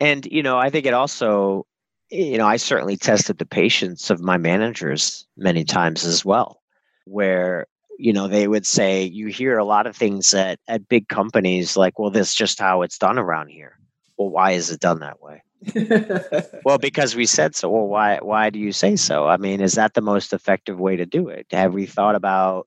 [0.00, 1.66] And you know, I think it also
[2.10, 6.62] you know, I certainly tested the patience of my managers many times as well,
[7.06, 7.66] where
[7.98, 11.76] you know they would say you hear a lot of things at at big companies
[11.76, 13.78] like well this is just how it's done around here.
[14.16, 15.42] Well why is it done that way?
[16.64, 17.68] Well because we said so.
[17.70, 19.26] Well why why do you say so?
[19.26, 21.46] I mean is that the most effective way to do it?
[21.50, 22.66] Have we thought about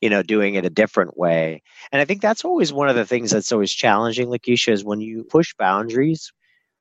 [0.00, 1.62] you know doing it a different way?
[1.92, 5.00] And i think that's always one of the things that's always challenging lakeisha is when
[5.00, 6.32] you push boundaries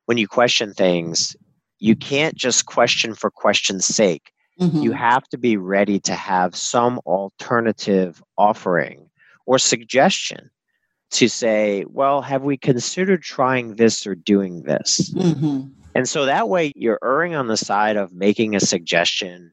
[0.06, 1.36] when you question things
[1.80, 4.32] you can't just question for question's sake
[4.62, 4.82] Mm-hmm.
[4.82, 9.10] You have to be ready to have some alternative offering
[9.48, 10.52] or suggestion
[11.12, 15.12] to say, well, have we considered trying this or doing this?
[15.14, 15.68] Mm-hmm.
[15.96, 19.52] And so that way you're erring on the side of making a suggestion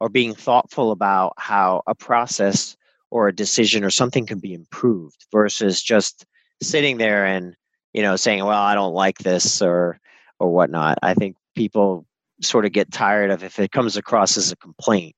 [0.00, 2.76] or being thoughtful about how a process
[3.10, 6.24] or a decision or something can be improved versus just
[6.62, 7.56] sitting there and
[7.94, 9.98] you know saying well i don't like this or
[10.38, 12.04] or whatnot i think people
[12.42, 15.14] sort of get tired of if it comes across as a complaint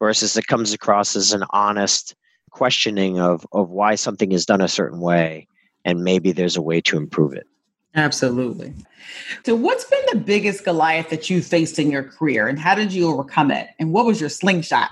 [0.00, 2.14] versus it comes across as an honest
[2.50, 5.46] questioning of, of why something is done a certain way
[5.84, 7.46] and maybe there's a way to improve it.
[7.94, 8.72] Absolutely.
[9.44, 12.92] So, what's been the biggest Goliath that you faced in your career, and how did
[12.92, 13.68] you overcome it?
[13.78, 14.90] And what was your slingshot?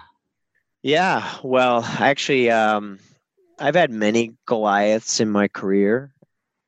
[0.83, 3.01] Yeah, well, actually, um,
[3.59, 6.12] I've had many Goliaths in my career.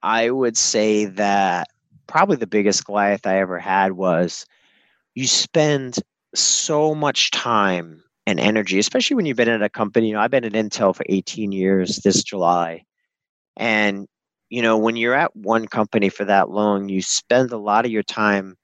[0.05, 1.69] I would say that
[2.07, 4.45] probably the biggest Goliath I ever had was
[5.15, 5.97] you spend
[6.35, 10.09] so much time and energy, especially when you've been at a company.
[10.09, 12.85] You know, I've been at Intel for 18 years this July.
[13.57, 14.07] And,
[14.51, 17.91] you know, when you're at one company for that long, you spend a lot of
[17.91, 18.59] your time,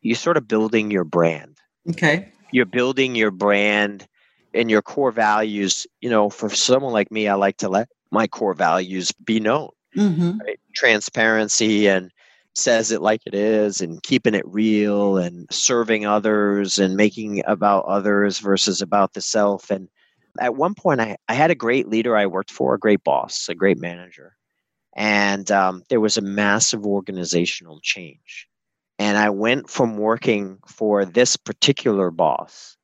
[0.00, 1.58] you're sort of building your brand.
[1.90, 2.30] Okay.
[2.52, 4.06] You're building your brand
[4.54, 5.88] and your core values.
[6.00, 9.70] You know, for someone like me, I like to let my core values be known.
[9.96, 10.38] Mm-hmm.
[10.38, 10.60] Right?
[10.74, 12.10] Transparency and
[12.54, 17.84] says it like it is and keeping it real and serving others and making about
[17.84, 19.70] others versus about the self.
[19.70, 19.88] And
[20.40, 23.48] at one point, I, I had a great leader I worked for, a great boss,
[23.48, 24.36] a great manager.
[24.96, 28.48] And um, there was a massive organizational change.
[28.98, 32.76] And I went from working for this particular boss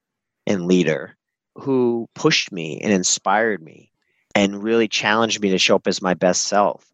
[0.47, 1.17] and leader
[1.57, 3.91] who pushed me and inspired me
[4.35, 6.94] and really challenged me to show up as my best self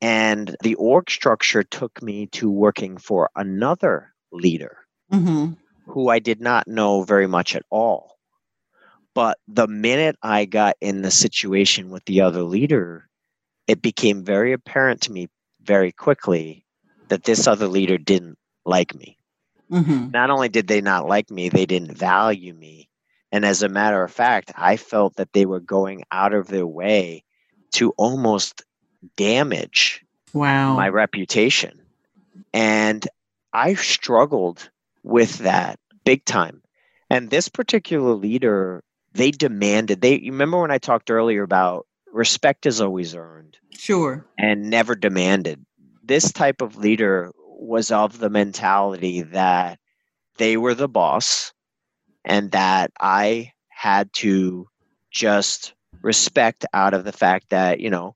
[0.00, 4.78] and the org structure took me to working for another leader
[5.12, 5.54] Mm-hmm.
[5.86, 8.16] who I did not know very much at all.
[9.12, 13.08] But the minute I got in the situation with the other leader,
[13.66, 15.28] it became very apparent to me
[15.62, 16.64] very quickly
[17.08, 19.18] that this other leader didn't like me.
[19.70, 20.10] Mm-hmm.
[20.10, 22.88] Not only did they not like me, they didn't value me.
[23.32, 26.66] And as a matter of fact, I felt that they were going out of their
[26.66, 27.24] way
[27.72, 28.62] to almost
[29.16, 30.76] damage Wow.
[30.76, 31.80] my reputation.
[32.52, 33.06] And
[33.52, 34.70] I struggled
[35.02, 36.62] with that big time.
[37.08, 42.80] And this particular leader, they demanded, they remember when I talked earlier about respect is
[42.80, 44.26] always earned sure.
[44.38, 45.64] and never demanded.
[46.02, 49.78] This type of leader was of the mentality that
[50.36, 51.52] they were the boss
[52.24, 54.68] and that I had to
[55.10, 58.14] just respect out of the fact that, you know,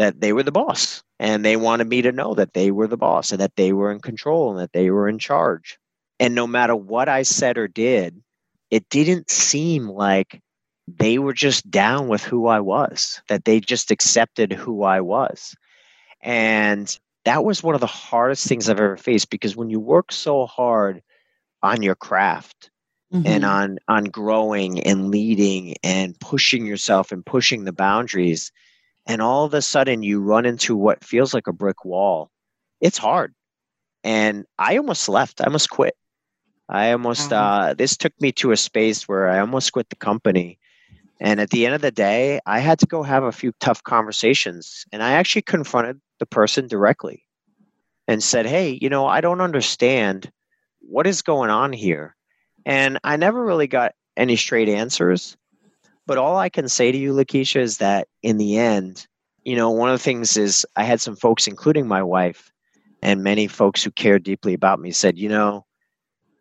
[0.00, 2.96] that they were the boss and they wanted me to know that they were the
[2.96, 5.78] boss and that they were in control and that they were in charge.
[6.18, 8.22] And no matter what I said or did,
[8.70, 10.40] it didn't seem like
[10.88, 15.54] they were just down with who I was, that they just accepted who I was.
[16.22, 20.12] And that was one of the hardest things I've ever faced because when you work
[20.12, 21.02] so hard
[21.62, 22.70] on your craft
[23.12, 23.26] Mm-hmm.
[23.26, 28.52] and on on growing and leading and pushing yourself and pushing the boundaries
[29.06, 32.30] and all of a sudden you run into what feels like a brick wall.
[32.80, 33.34] It's hard.
[34.04, 35.40] And i almost left.
[35.40, 35.94] I almost quit.
[36.68, 37.68] I almost Wow.
[37.68, 40.58] uh this took me to a space where i almost quit the company.
[41.20, 43.82] And at the end of the day i had to go have a few tough
[43.82, 44.84] conversations.
[44.92, 47.24] And i actually confronted the person directly
[48.08, 50.30] and said hey you know i don't understand
[50.80, 52.16] what is going on here.
[52.66, 55.36] And I never really got any straight answers.
[56.10, 59.06] But all I can say to you, Lakeisha, is that in the end,
[59.44, 62.50] you know, one of the things is I had some folks, including my wife,
[63.00, 65.64] and many folks who care deeply about me said, you know,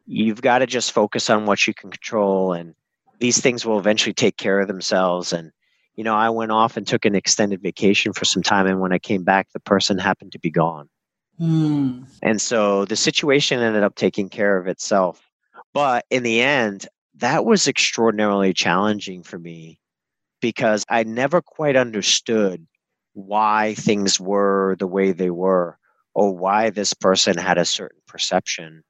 [0.07, 2.74] you've got to just focus on what you can control and
[3.20, 5.32] these things will eventually take care of themselves.
[5.34, 5.51] And,
[5.95, 8.65] you know, I went off and took an extended vacation for some time.
[8.65, 10.89] And when I came back, the person happened to be gone.
[11.39, 12.07] Mm.
[12.24, 15.22] And so the situation ended up taking care of itself.
[15.76, 16.88] But in the end,
[17.20, 19.80] that was extraordinarily challenging for me
[20.41, 22.65] because I never quite understood
[23.13, 25.78] why things were the way they were
[26.13, 28.84] or why this person had a certain perception.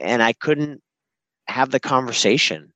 [0.00, 0.82] And I couldn't
[1.46, 2.72] have the conversation.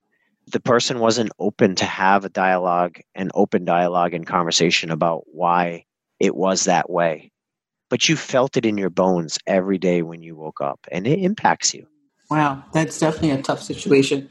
[0.46, 5.84] The person wasn't open to have a dialogue, an open dialogue and conversation about why
[6.18, 7.30] it was that way.
[7.90, 11.20] But you felt it in your bones every day when you woke up, and it
[11.20, 11.86] impacts you.
[12.30, 14.28] Wow, that's definitely a tough situation.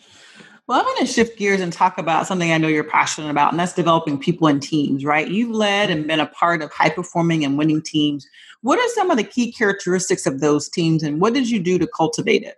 [0.68, 3.54] Well, I'm going to shift gears and talk about something I know you're passionate about,
[3.54, 5.30] and that's developing people and teams, right?
[5.30, 8.28] You've led and been a part of high performing and winning teams.
[8.62, 11.80] What are some of the key characteristics of those teams, and what did you do
[11.80, 12.58] to cultivate it?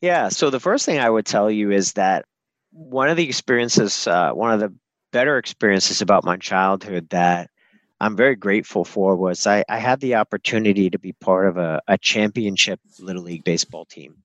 [0.00, 0.30] Yeah.
[0.30, 2.24] So the first thing I would tell you is that
[2.70, 4.72] one of the experiences, uh, one of the
[5.12, 7.50] better experiences about my childhood that
[8.00, 11.82] I'm very grateful for was I, I had the opportunity to be part of a,
[11.88, 14.22] a championship little league baseball team.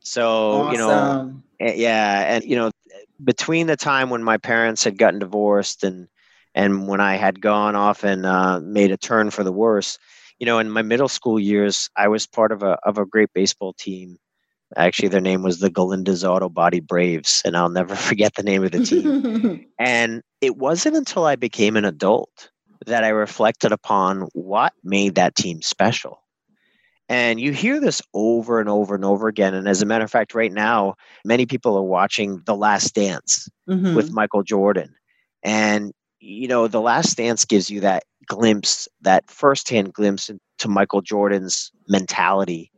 [0.00, 1.44] So you know, Awesome.
[1.60, 2.70] Yeah, and you know,
[3.22, 6.08] between the time when my parents had gotten divorced and
[6.54, 9.98] and when I had gone off and uh, made a turn for the worse,
[10.38, 13.30] you know, in my middle school years, I was part of a of a great
[13.34, 14.18] baseball team.
[14.76, 18.64] Actually, their name was the Galinda's Auto Body Braves, and I'll never forget the name
[18.64, 19.66] of the team.
[19.78, 22.50] and it wasn't until I became an adult
[22.86, 26.22] that I reflected upon what made that team special.
[27.10, 29.52] And you hear this over and over and over again.
[29.52, 30.94] And as a matter of fact, right now,
[31.24, 33.96] many people are watching The Last Dance mm-hmm.
[33.96, 34.94] with Michael Jordan.
[35.42, 41.02] And, you know, The Last Dance gives you that glimpse, that firsthand glimpse into Michael
[41.02, 42.70] Jordan's mentality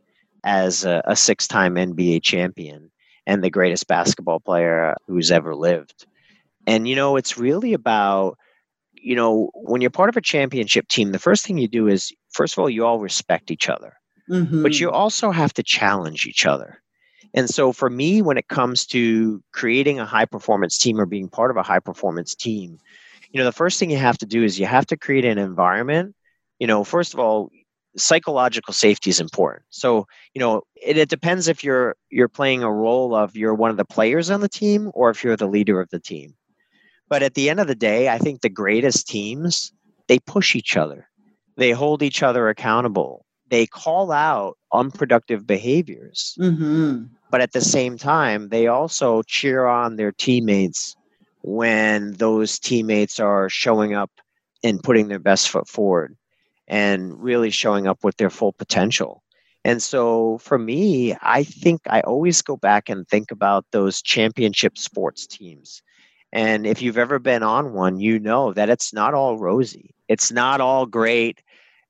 [0.43, 2.91] as a, a six time NBA champion
[3.27, 6.07] and the greatest basketball player who's ever lived.
[6.65, 8.39] And, you know, it's really about,
[8.93, 12.11] you know, when you're part of a championship team, the first thing you do is,
[12.31, 13.93] first of all, you all respect each other,
[14.29, 14.63] mm-hmm.
[14.63, 16.81] but you also have to challenge each other.
[17.33, 21.29] And so for me, when it comes to creating a high performance team or being
[21.29, 22.79] part of a high performance team,
[23.31, 25.39] you know, the first thing you have to do is you have to create an
[25.39, 26.15] environment.
[26.59, 27.49] You know, first of all,
[27.97, 29.63] psychological safety is important.
[29.69, 33.71] So, you know, it, it depends if you're you're playing a role of you're one
[33.71, 36.35] of the players on the team or if you're the leader of the team.
[37.09, 39.71] But at the end of the day, I think the greatest teams,
[40.07, 41.09] they push each other.
[41.57, 43.25] They hold each other accountable.
[43.53, 46.35] They call out unproductive behaviors.
[46.39, 47.03] Mm-hmm.
[47.29, 50.95] But at the same time, they also cheer on their teammates
[51.43, 54.09] when those teammates are showing up
[54.63, 56.17] and putting their best foot forward
[56.67, 59.21] and really showing up with their full potential.
[59.63, 64.79] And so for me, I think I always go back and think about those championship
[64.79, 65.83] sports teams.
[66.31, 69.93] And if you've ever been on one, you know that it's not all rosy.
[70.07, 71.43] It's not all great.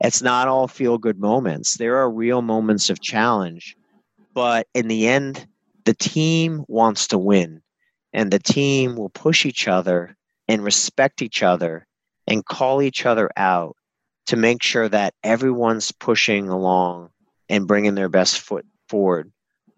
[0.04, 1.78] It's not all feel good moments.
[1.78, 3.78] There are real moments of challenge.
[4.34, 5.48] But in the end,
[5.86, 7.62] the team wants to win,
[8.12, 11.88] and the team will push each other and respect each other
[12.28, 13.78] and call each other out
[14.26, 17.10] to make sure that everyone's pushing along
[17.50, 19.32] and bringing their best foot forward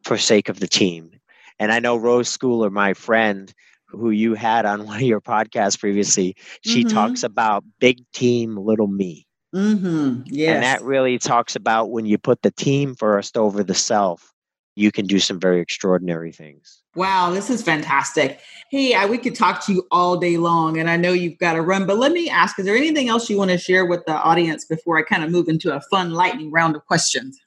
[0.03, 1.11] for sake of the team.
[1.59, 3.53] And I know Rose Schooler, my friend,
[3.87, 6.95] who you had on one of your podcasts previously, she mm-hmm.
[6.95, 9.27] talks about big team, little me.
[9.55, 10.23] Mm-hmm.
[10.25, 10.55] Yes.
[10.55, 14.33] And that really talks about when you put the team first over the self,
[14.75, 16.81] you can do some very extraordinary things.
[16.95, 18.39] Wow, this is fantastic.
[18.69, 21.53] Hey, I, we could talk to you all day long, and I know you've got
[21.53, 24.05] to run, but let me ask is there anything else you want to share with
[24.05, 27.39] the audience before I kind of move into a fun lightning round of questions?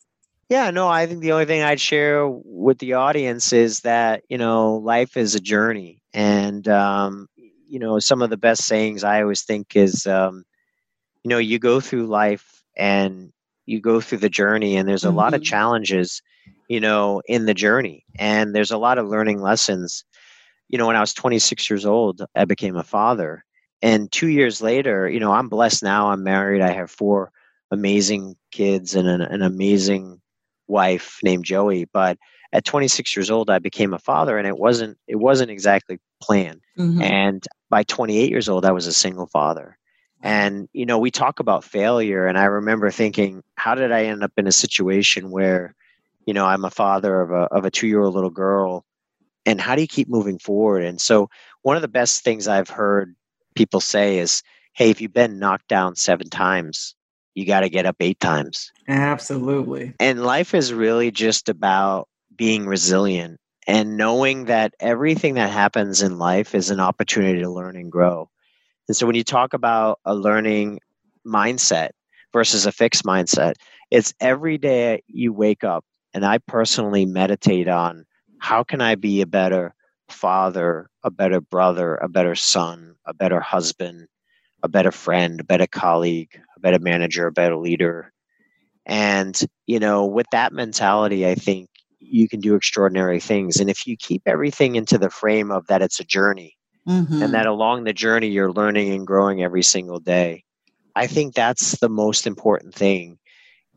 [0.48, 4.38] Yeah, no, I think the only thing I'd share with the audience is that, you
[4.38, 6.00] know, life is a journey.
[6.14, 10.44] And, um, you know, some of the best sayings I always think is, um,
[11.28, 13.32] you know, you go through life and
[13.66, 15.18] you go through the journey, and there's a mm-hmm.
[15.18, 15.50] lot of mm-hmm.
[15.50, 16.22] challenges
[16.68, 18.04] you know, in the journey.
[18.18, 20.04] And there's a lot of learning lessons.
[20.68, 23.44] You know, when I was 26 years old, I became a father.
[23.80, 26.10] And two years later, you know, I'm blessed now.
[26.10, 26.60] I'm married.
[26.60, 27.32] I have four
[27.70, 30.20] amazing kids and an, an amazing
[30.66, 31.86] wife named Joey.
[31.86, 32.18] But
[32.52, 36.62] at 26 years old, I became a father, and it wasn't it wasn't exactly planned.
[36.78, 37.02] Mm-hmm.
[37.02, 39.78] And by 28 years old, I was a single father.
[40.22, 44.22] And you know, we talk about failure, and I remember thinking, how did I end
[44.22, 45.74] up in a situation where
[46.26, 48.84] you know i'm a father of a, of a two year old little girl
[49.46, 50.84] and how do you keep moving forward?
[50.84, 51.30] And so
[51.62, 53.16] one of the best things i've heard
[53.54, 54.42] people say is
[54.74, 56.94] hey if you've been knocked down seven times
[57.34, 58.72] you got to get up eight times.
[58.88, 59.94] Absolutely.
[60.00, 66.18] And life is really just about being resilient and knowing that everything that happens in
[66.18, 68.28] life is an opportunity to learn and grow
[68.88, 70.80] and so when you talk about a learning
[71.26, 71.90] mindset
[72.32, 73.54] versus a fixed mindset
[73.90, 75.84] it's every day you wake up
[76.14, 78.04] and I personally meditate on
[78.40, 79.74] how can I be a better
[80.08, 84.08] father, a better brother, a better son, a better husband,
[84.62, 88.12] a better friend, a better colleague, a better manager, a better leader.
[88.86, 91.68] And, you know, with that mentality, I think
[91.98, 93.58] you can do extraordinary things.
[93.60, 97.22] And if you keep everything into the frame of that it's a journey mm-hmm.
[97.22, 100.44] and that along the journey you're learning and growing every single day,
[100.94, 103.18] I think that's the most important thing.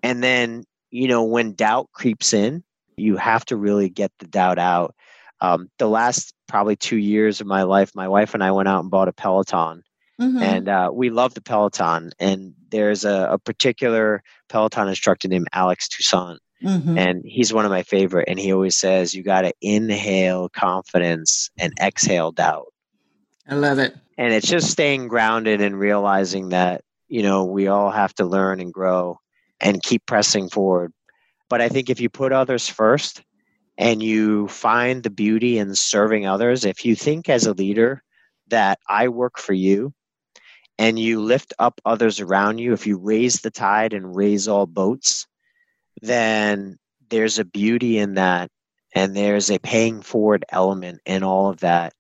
[0.04, 2.64] And then you know, when doubt creeps in,
[2.98, 4.94] you have to really get the doubt out.
[5.40, 8.82] Um, the last probably two years of my life, my wife and I went out
[8.82, 9.82] and bought a Peloton.
[10.20, 10.44] Mm-hmm.
[10.44, 12.12] And uh, we love the Peloton.
[12.20, 16.40] And there's a, a, particular Peloton instructor named Alex Toussaint.
[16.64, 16.96] Mm-hmm.
[16.96, 18.28] And he's one of my favorite.
[18.28, 22.68] And he always says, you got to inhale confidence and exhale doubt.
[23.52, 23.94] I love it.
[24.18, 28.62] And it's just staying grounded and realizing that, you know, we all have to learn
[28.62, 29.20] and grow
[29.60, 30.94] and keep pressing forward.
[31.50, 33.22] But I think if you put others first
[33.78, 38.02] and you find the beauty in serving others, if you think as a leader
[38.48, 39.94] that I work for you
[40.78, 44.66] and you lift up others around you, if you raise the tide and raise all
[44.66, 45.28] boats,
[46.02, 46.80] then
[47.10, 48.50] there's a beauty in that
[48.96, 51.92] and there's a paying forward element in all of that.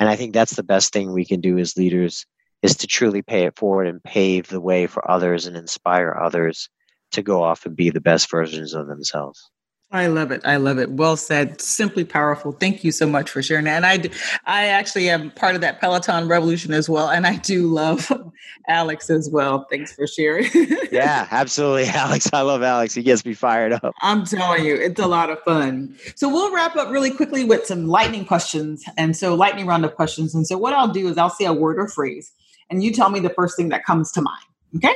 [0.00, 2.26] And I think that's the best thing we can do as leaders
[2.62, 6.70] is to truly pay it forward and pave the way for others and inspire others
[7.12, 9.50] to go off and be the best versions of themselves.
[9.92, 10.40] I love it.
[10.44, 10.90] I love it.
[10.90, 11.60] Well said.
[11.60, 12.52] Simply powerful.
[12.52, 13.82] Thank you so much for sharing that.
[13.82, 14.08] And I,
[14.46, 17.10] I actually am part of that Peloton revolution as well.
[17.10, 18.10] And I do love
[18.68, 19.66] Alex as well.
[19.68, 20.48] Thanks for sharing.
[20.92, 21.86] yeah, absolutely.
[21.88, 22.30] Alex.
[22.32, 22.94] I love Alex.
[22.94, 23.92] He gets me fired up.
[24.00, 25.96] I'm telling you, it's a lot of fun.
[26.14, 28.84] So we'll wrap up really quickly with some lightning questions.
[28.96, 30.36] And so lightning round of questions.
[30.36, 32.32] And so what I'll do is I'll say a word or phrase
[32.70, 34.44] and you tell me the first thing that comes to mind.
[34.76, 34.94] Okay.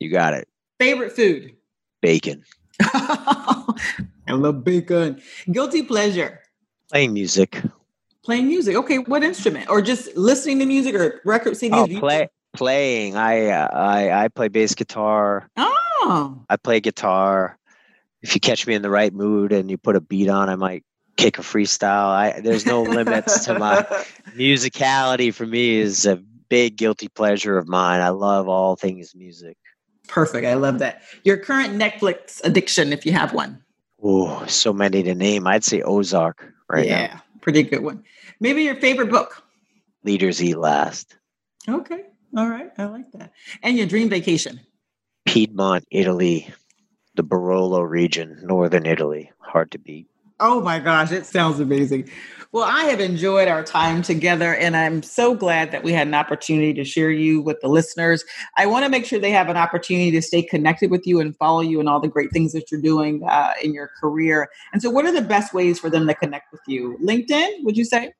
[0.00, 0.48] You got it.
[0.80, 1.54] Favorite food?
[2.00, 2.44] Bacon.
[2.82, 5.20] I love bacon.
[5.50, 6.40] Guilty pleasure.
[6.90, 7.62] Playing music.
[8.24, 8.76] Playing music.
[8.76, 9.68] Okay, what instrument?
[9.68, 11.96] Or just listening to music or record CDs?
[11.96, 13.16] Oh, play, playing.
[13.16, 15.50] I, uh, I I play bass guitar.
[15.56, 16.44] Oh.
[16.48, 17.58] I play guitar.
[18.22, 20.54] If you catch me in the right mood and you put a beat on, I
[20.54, 20.84] might
[21.16, 22.08] kick a freestyle.
[22.08, 23.82] I there's no limits to my
[24.36, 25.34] musicality.
[25.34, 28.00] For me, is a big guilty pleasure of mine.
[28.00, 29.56] I love all things music.
[30.08, 30.46] Perfect.
[30.46, 31.02] I love that.
[31.24, 33.62] Your current Netflix addiction, if you have one.
[34.02, 35.46] Oh, so many to name.
[35.46, 37.22] I'd say Ozark right yeah, now.
[37.40, 38.04] pretty good one.
[38.40, 39.42] Maybe your favorite book.
[40.04, 41.16] Leaders Eat Last.
[41.68, 42.04] Okay.
[42.36, 42.70] All right.
[42.76, 43.32] I like that.
[43.62, 44.60] And your dream vacation.
[45.24, 46.52] Piedmont, Italy,
[47.14, 49.30] the Barolo region, northern Italy.
[49.38, 50.08] Hard to beat.
[50.44, 52.10] Oh my gosh, it sounds amazing.
[52.50, 56.14] Well, I have enjoyed our time together, and I'm so glad that we had an
[56.14, 58.24] opportunity to share you with the listeners.
[58.58, 61.36] I want to make sure they have an opportunity to stay connected with you and
[61.36, 64.50] follow you and all the great things that you're doing uh, in your career.
[64.72, 66.98] And so, what are the best ways for them to connect with you?
[67.00, 68.12] LinkedIn, would you say?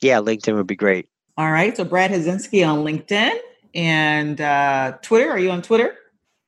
[0.00, 1.08] Yeah, LinkedIn would be great.
[1.36, 1.76] All right.
[1.76, 3.36] So, Brad Haczynski on LinkedIn
[3.74, 5.28] and uh, Twitter.
[5.28, 5.96] Are you on Twitter?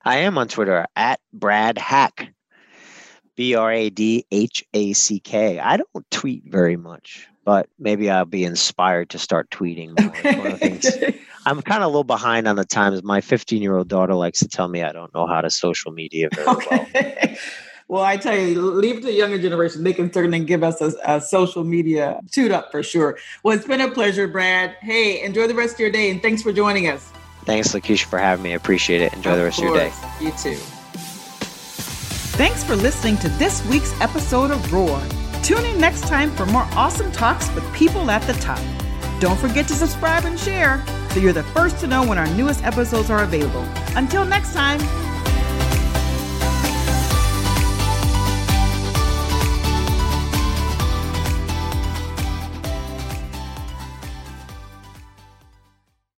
[0.04, 2.32] I am on Twitter at Brad Hack.
[3.36, 5.58] B R A D H A C K.
[5.58, 10.46] I don't tweet very much, but maybe I'll be inspired to start tweeting more.
[10.48, 11.20] Okay.
[11.46, 13.02] I'm kind of a little behind on the times.
[13.04, 15.92] My 15 year old daughter likes to tell me I don't know how to social
[15.92, 16.86] media very okay.
[17.24, 17.36] well.
[17.88, 19.84] Well, I tell you, leave to the younger generation.
[19.84, 23.16] They can certainly give us a, a social media toot up for sure.
[23.44, 24.76] Well, it's been a pleasure, Brad.
[24.80, 27.12] Hey, enjoy the rest of your day and thanks for joining us.
[27.44, 28.52] Thanks, Lakeisha, for having me.
[28.52, 29.12] I appreciate it.
[29.12, 29.70] Enjoy of the rest course.
[29.70, 30.36] of your day.
[30.50, 30.75] You too.
[32.36, 35.02] Thanks for listening to this week's episode of Roar.
[35.42, 38.60] Tune in next time for more awesome talks with people at the top.
[39.20, 42.62] Don't forget to subscribe and share so you're the first to know when our newest
[42.62, 43.62] episodes are available.
[43.96, 44.80] Until next time,